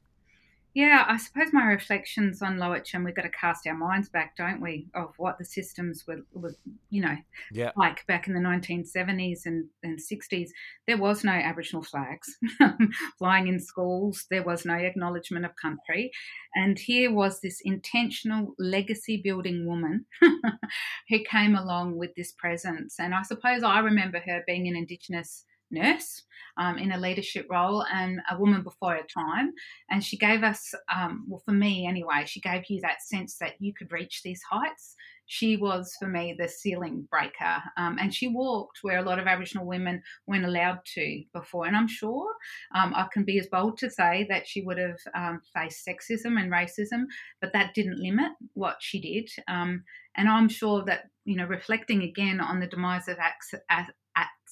Yeah, 0.75 1.05
I 1.07 1.19
suppose 1.19 1.53
my 1.53 1.67
reflections 1.67 2.43
on 2.43 2.57
Lowitja, 2.57 3.05
we've 3.05 3.15
got 3.15 3.23
to 3.23 3.29
cast 3.29 3.65
our 3.69 3.77
minds 3.77 4.09
back, 4.09 4.37
don't 4.37 4.61
we, 4.61 4.89
of 4.95 5.15
what 5.19 5.39
the 5.39 5.45
systems 5.45 6.05
were, 6.05 6.23
were 6.33 6.57
you 6.91 7.01
know, 7.01 7.17
yeah. 7.53 7.71
like 7.77 8.05
back 8.09 8.27
in 8.27 8.35
the 8.35 8.41
1970s 8.41 9.47
and, 9.47 9.67
and 9.85 10.01
60s. 10.01 10.49
There 10.89 10.97
was 10.97 11.23
no 11.23 11.31
Aboriginal 11.31 11.85
flags 11.85 12.37
flying 13.19 13.47
in 13.47 13.61
schools, 13.61 14.27
there 14.31 14.43
was 14.43 14.65
no 14.65 14.75
acknowledgement 14.75 15.45
of 15.45 15.53
country. 15.55 16.11
And 16.57 16.77
here 16.77 17.13
was 17.13 17.41
this 17.41 17.61
intentional 17.65 18.55
legacy 18.59 19.21
building 19.23 19.67
woman 19.69 20.07
who 21.09 21.21
came 21.21 21.55
along 21.55 21.99
with 21.99 22.17
this 22.17 22.33
presence. 22.33 22.97
And 22.99 23.15
I 23.15 23.23
suppose 23.23 23.63
I 23.63 23.79
remember 23.79 24.19
her 24.27 24.43
being 24.45 24.67
an 24.67 24.75
Indigenous 24.75 25.45
nurse 25.75 26.23
um, 26.57 26.79
in 26.79 26.93
a 26.93 26.99
leadership 26.99 27.47
role 27.51 27.85
and 27.93 28.21
a 28.31 28.39
woman 28.39 28.63
before 28.63 28.95
her 28.95 29.07
time. 29.13 29.53
And 29.91 30.03
she 30.05 30.17
gave 30.17 30.43
us, 30.43 30.73
um, 30.95 31.25
well, 31.29 31.43
for 31.45 31.53
me 31.53 31.87
anyway, 31.87 32.25
she 32.27 32.41
gave 32.41 32.63
you 32.69 32.81
that 32.83 33.03
sense 33.03 33.37
that 33.39 33.55
you 33.59 33.73
could 33.77 33.93
reach 33.93 34.23
these 34.23 34.41
heights. 34.51 34.95
She 35.27 35.57
was, 35.57 35.97
for 35.99 36.07
me, 36.07 36.37
the 36.39 36.49
ceiling 36.49 37.09
breaker. 37.11 37.57
Um, 37.79 37.97
and 37.99 38.15
she 38.15 38.29
walked 38.29 38.81
where 38.83 38.99
a 38.99 39.03
lot 39.03 39.19
of 39.19 39.27
Aboriginal 39.27 39.67
women 39.67 40.03
weren't 40.27 40.45
allowed 40.45 40.81
to 40.95 41.23
before. 41.33 41.67
And 41.67 41.75
I'm 41.75 41.89
sure 41.89 42.31
um, 42.75 42.93
I 42.95 43.07
can 43.13 43.25
be 43.25 43.39
as 43.39 43.47
bold 43.47 43.79
to 43.79 43.91
say 43.91 44.27
that 44.29 44.47
she 44.47 44.63
would 44.63 44.79
have 44.79 44.99
um, 45.15 45.41
faced 45.55 45.89
sexism 45.89 46.39
and 46.39 46.53
racism, 46.53 47.05
but 47.41 47.53
that 47.55 47.75
didn't 47.75 47.99
limit 47.99 48.33
what 48.53 48.77
she 48.81 49.01
did. 49.01 49.31
Um, 49.49 49.85
and 50.15 50.29
I'm 50.29 50.49
sure 50.49 50.85
that, 50.85 51.05
you 51.25 51.37
know, 51.37 51.47
reflecting 51.47 52.03
again 52.03 52.39
on 52.39 52.61
the 52.61 52.67
demise 52.67 53.09
of 53.09 53.17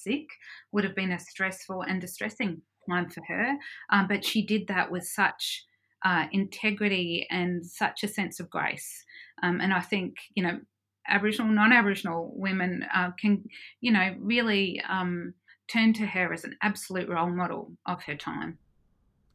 sick 0.03 0.27
would 0.71 0.83
have 0.83 0.95
been 0.95 1.11
a 1.11 1.19
stressful 1.19 1.83
and 1.83 2.01
distressing 2.01 2.61
time 2.89 3.09
for 3.09 3.23
her. 3.27 3.55
Um, 3.91 4.07
but 4.07 4.25
she 4.25 4.45
did 4.45 4.67
that 4.67 4.91
with 4.91 5.05
such 5.05 5.65
uh, 6.03 6.25
integrity 6.31 7.27
and 7.29 7.65
such 7.65 8.03
a 8.03 8.07
sense 8.07 8.39
of 8.39 8.49
grace. 8.49 9.05
Um, 9.41 9.61
and 9.61 9.73
I 9.73 9.81
think, 9.81 10.15
you 10.35 10.43
know, 10.43 10.59
Aboriginal, 11.07 11.51
non 11.51 11.73
Aboriginal 11.73 12.31
women 12.35 12.85
uh, 12.93 13.11
can, 13.19 13.43
you 13.81 13.91
know, 13.91 14.15
really 14.19 14.81
um, 14.87 15.33
turn 15.67 15.93
to 15.93 16.05
her 16.05 16.33
as 16.33 16.43
an 16.43 16.55
absolute 16.61 17.09
role 17.09 17.29
model 17.29 17.71
of 17.85 18.03
her 18.03 18.15
time. 18.15 18.57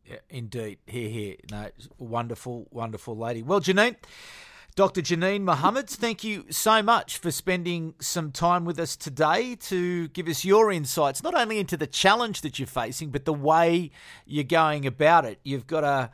Yeah, 0.04 0.18
indeed. 0.30 0.78
Here, 0.86 1.10
here. 1.10 1.36
No, 1.50 1.68
wonderful, 1.98 2.66
wonderful 2.70 3.16
lady. 3.16 3.42
Well, 3.42 3.60
Janine, 3.60 3.96
Dr. 4.78 5.02
Janine 5.02 5.40
Mohammed, 5.40 5.90
thank 5.90 6.22
you 6.22 6.44
so 6.50 6.84
much 6.84 7.18
for 7.18 7.32
spending 7.32 7.96
some 7.98 8.30
time 8.30 8.64
with 8.64 8.78
us 8.78 8.94
today 8.94 9.56
to 9.56 10.06
give 10.06 10.28
us 10.28 10.44
your 10.44 10.70
insights, 10.70 11.20
not 11.20 11.34
only 11.34 11.58
into 11.58 11.76
the 11.76 11.88
challenge 11.88 12.42
that 12.42 12.60
you're 12.60 12.68
facing, 12.68 13.10
but 13.10 13.24
the 13.24 13.32
way 13.32 13.90
you're 14.24 14.44
going 14.44 14.86
about 14.86 15.24
it. 15.24 15.40
You've 15.42 15.66
got 15.66 15.82
a 15.82 16.10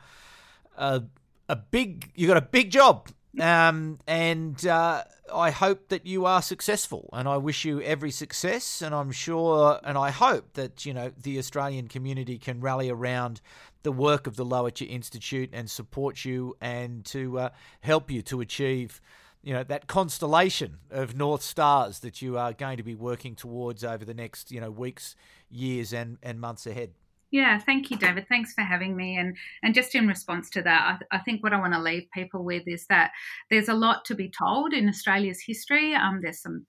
a, 0.77 1.03
a 1.47 1.55
big 1.55 2.11
you've 2.15 2.27
got 2.27 2.37
a 2.37 2.41
big 2.41 2.71
job, 2.71 3.09
um, 3.39 3.99
and 4.07 4.65
uh, 4.65 5.03
I 5.33 5.51
hope 5.51 5.89
that 5.89 6.05
you 6.05 6.25
are 6.25 6.41
successful, 6.41 7.09
and 7.13 7.27
I 7.27 7.37
wish 7.37 7.65
you 7.65 7.81
every 7.81 8.11
success. 8.11 8.81
And 8.81 8.93
I'm 8.93 9.11
sure, 9.11 9.79
and 9.83 9.97
I 9.97 10.11
hope 10.11 10.53
that 10.53 10.85
you 10.85 10.93
know 10.93 11.11
the 11.21 11.37
Australian 11.37 11.87
community 11.87 12.37
can 12.37 12.61
rally 12.61 12.89
around 12.89 13.41
the 13.83 13.91
work 13.91 14.27
of 14.27 14.35
the 14.35 14.45
Lowitja 14.45 14.89
Institute 14.89 15.49
and 15.53 15.69
support 15.69 16.25
you 16.25 16.55
and 16.59 17.05
to 17.05 17.39
uh, 17.39 17.49
help 17.81 18.09
you 18.09 18.21
to 18.23 18.41
achieve 18.41 19.01
you 19.43 19.53
know 19.53 19.63
that 19.63 19.87
constellation 19.87 20.79
of 20.89 21.15
north 21.15 21.43
stars 21.43 21.99
that 21.99 22.21
you 22.21 22.37
are 22.37 22.51
going 22.51 22.77
to 22.77 22.83
be 22.83 22.95
working 22.95 23.35
towards 23.35 23.83
over 23.83 24.03
the 24.03 24.13
next 24.13 24.51
you 24.51 24.59
know 24.59 24.71
weeks 24.71 25.15
years 25.49 25.93
and 25.93 26.17
and 26.23 26.41
months 26.41 26.65
ahead 26.65 26.89
yeah 27.31 27.57
thank 27.59 27.89
you 27.89 27.97
david 27.97 28.27
thanks 28.27 28.53
for 28.53 28.61
having 28.61 28.95
me 28.95 29.17
and 29.17 29.35
and 29.63 29.73
just 29.73 29.95
in 29.95 30.07
response 30.07 30.49
to 30.49 30.61
that 30.61 30.99
i, 31.11 31.17
I 31.17 31.19
think 31.19 31.43
what 31.43 31.53
i 31.53 31.59
want 31.59 31.73
to 31.73 31.81
leave 31.81 32.07
people 32.13 32.43
with 32.43 32.63
is 32.67 32.85
that 32.87 33.11
there's 33.49 33.69
a 33.69 33.73
lot 33.73 34.05
to 34.05 34.15
be 34.15 34.29
told 34.29 34.73
in 34.73 34.87
australia's 34.87 35.41
history 35.45 35.93
um, 35.93 36.19
there's 36.21 36.41
some 36.41 36.65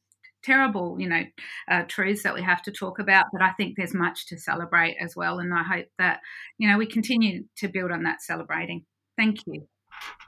terrible, 0.46 0.96
you 0.98 1.08
know, 1.08 1.22
uh, 1.68 1.82
truths 1.88 2.22
that 2.22 2.32
we 2.32 2.40
have 2.40 2.62
to 2.62 2.70
talk 2.70 3.00
about. 3.00 3.26
But 3.32 3.42
I 3.42 3.50
think 3.52 3.76
there's 3.76 3.92
much 3.92 4.26
to 4.28 4.38
celebrate 4.38 4.96
as 5.00 5.16
well, 5.16 5.40
and 5.40 5.52
I 5.52 5.64
hope 5.64 5.86
that 5.98 6.20
you 6.56 6.70
know 6.70 6.78
we 6.78 6.86
continue 6.86 7.44
to 7.56 7.68
build 7.68 7.90
on 7.90 8.04
that 8.04 8.22
celebrating. 8.22 8.84
Thank 9.16 9.38
you. 9.46 9.66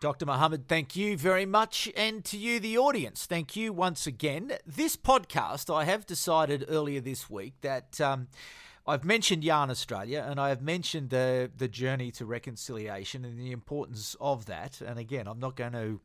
Dr. 0.00 0.24
Mohammed, 0.24 0.66
thank 0.66 0.96
you 0.96 1.16
very 1.16 1.44
much. 1.44 1.90
And 1.94 2.24
to 2.24 2.38
you, 2.38 2.58
the 2.58 2.78
audience, 2.78 3.26
thank 3.26 3.54
you 3.54 3.70
once 3.70 4.06
again. 4.06 4.52
This 4.66 4.96
podcast, 4.96 5.72
I 5.72 5.84
have 5.84 6.06
decided 6.06 6.64
earlier 6.68 7.02
this 7.02 7.28
week 7.28 7.52
that 7.60 8.00
um, 8.00 8.28
I've 8.88 9.04
mentioned 9.04 9.44
Yarn 9.44 9.70
Australia 9.70 10.26
and 10.26 10.40
I 10.40 10.48
have 10.48 10.62
mentioned 10.62 11.10
the, 11.10 11.50
the 11.54 11.68
journey 11.68 12.10
to 12.12 12.24
reconciliation 12.24 13.26
and 13.26 13.38
the 13.38 13.52
importance 13.52 14.16
of 14.18 14.46
that. 14.46 14.80
And 14.80 14.98
again, 14.98 15.28
I'm 15.28 15.38
not 15.38 15.56
going 15.56 15.72
to 15.72 16.00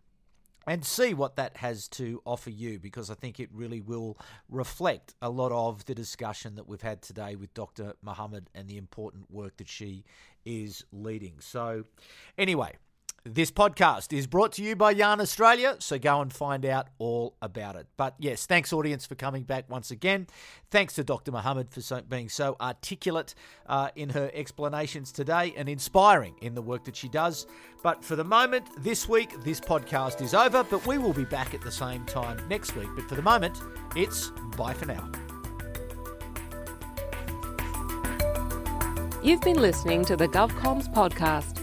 and 0.67 0.85
see 0.85 1.13
what 1.13 1.35
that 1.35 1.57
has 1.57 1.87
to 1.89 2.21
offer 2.25 2.49
you 2.49 2.79
because 2.79 3.09
I 3.09 3.15
think 3.15 3.39
it 3.39 3.49
really 3.53 3.81
will 3.81 4.17
reflect 4.49 5.13
a 5.21 5.29
lot 5.29 5.51
of 5.51 5.85
the 5.85 5.95
discussion 5.95 6.55
that 6.55 6.67
we've 6.67 6.81
had 6.81 7.01
today 7.01 7.35
with 7.35 7.53
Dr. 7.53 7.93
Mohammed 8.01 8.49
and 8.55 8.67
the 8.67 8.77
important 8.77 9.29
work 9.29 9.57
that 9.57 9.67
she 9.67 10.05
is 10.45 10.83
leading. 10.91 11.35
So, 11.39 11.85
anyway, 12.37 12.75
this 13.25 13.51
podcast 13.51 14.11
is 14.11 14.27
brought 14.27 14.51
to 14.53 14.61
you 14.63 14.75
by 14.75 14.91
Yarn 14.91 15.21
Australia, 15.21 15.77
so 15.79 15.97
go 15.97 16.19
and 16.19 16.31
find 16.31 16.65
out 16.65 16.87
all 16.97 17.35
about 17.41 17.77
it. 17.77 17.87
But 17.95 18.15
yes, 18.19 18.45
thanks, 18.45 18.73
audience, 18.73 19.05
for 19.05 19.15
coming 19.15 19.43
back 19.43 19.69
once 19.69 19.91
again. 19.91 20.27
Thanks 20.71 20.95
to 20.95 21.05
Dr. 21.05 21.31
Mohammed 21.31 21.69
for 21.69 21.79
so, 21.79 22.01
being 22.01 22.27
so 22.27 22.57
articulate 22.59 23.33
uh, 23.67 23.89
in 23.95 24.09
her 24.09 24.29
explanations 24.33 25.13
today 25.13 25.53
and 25.55 25.69
inspiring 25.69 26.35
in 26.41 26.53
the 26.53 26.61
work 26.61 26.83
that 26.83 26.97
she 26.97 27.07
does. 27.07 27.47
But 27.81 28.03
for 28.03 28.17
the 28.17 28.25
moment, 28.25 28.65
this 28.83 29.07
week, 29.07 29.41
this 29.43 29.61
podcast 29.61 30.21
is 30.21 30.33
over, 30.33 30.63
but 30.63 30.85
we 30.85 30.97
will 30.97 31.13
be 31.13 31.25
back 31.25 31.53
at 31.53 31.61
the 31.61 31.71
same 31.71 32.05
time 32.05 32.45
next 32.49 32.75
week. 32.75 32.89
But 32.93 33.07
for 33.07 33.15
the 33.15 33.21
moment, 33.21 33.57
it's 33.95 34.31
bye 34.57 34.73
for 34.73 34.85
now. 34.85 35.09
You've 39.23 39.41
been 39.41 39.61
listening 39.61 40.03
to 40.05 40.17
the 40.17 40.27
GovComms 40.27 40.93
podcast. 40.93 41.62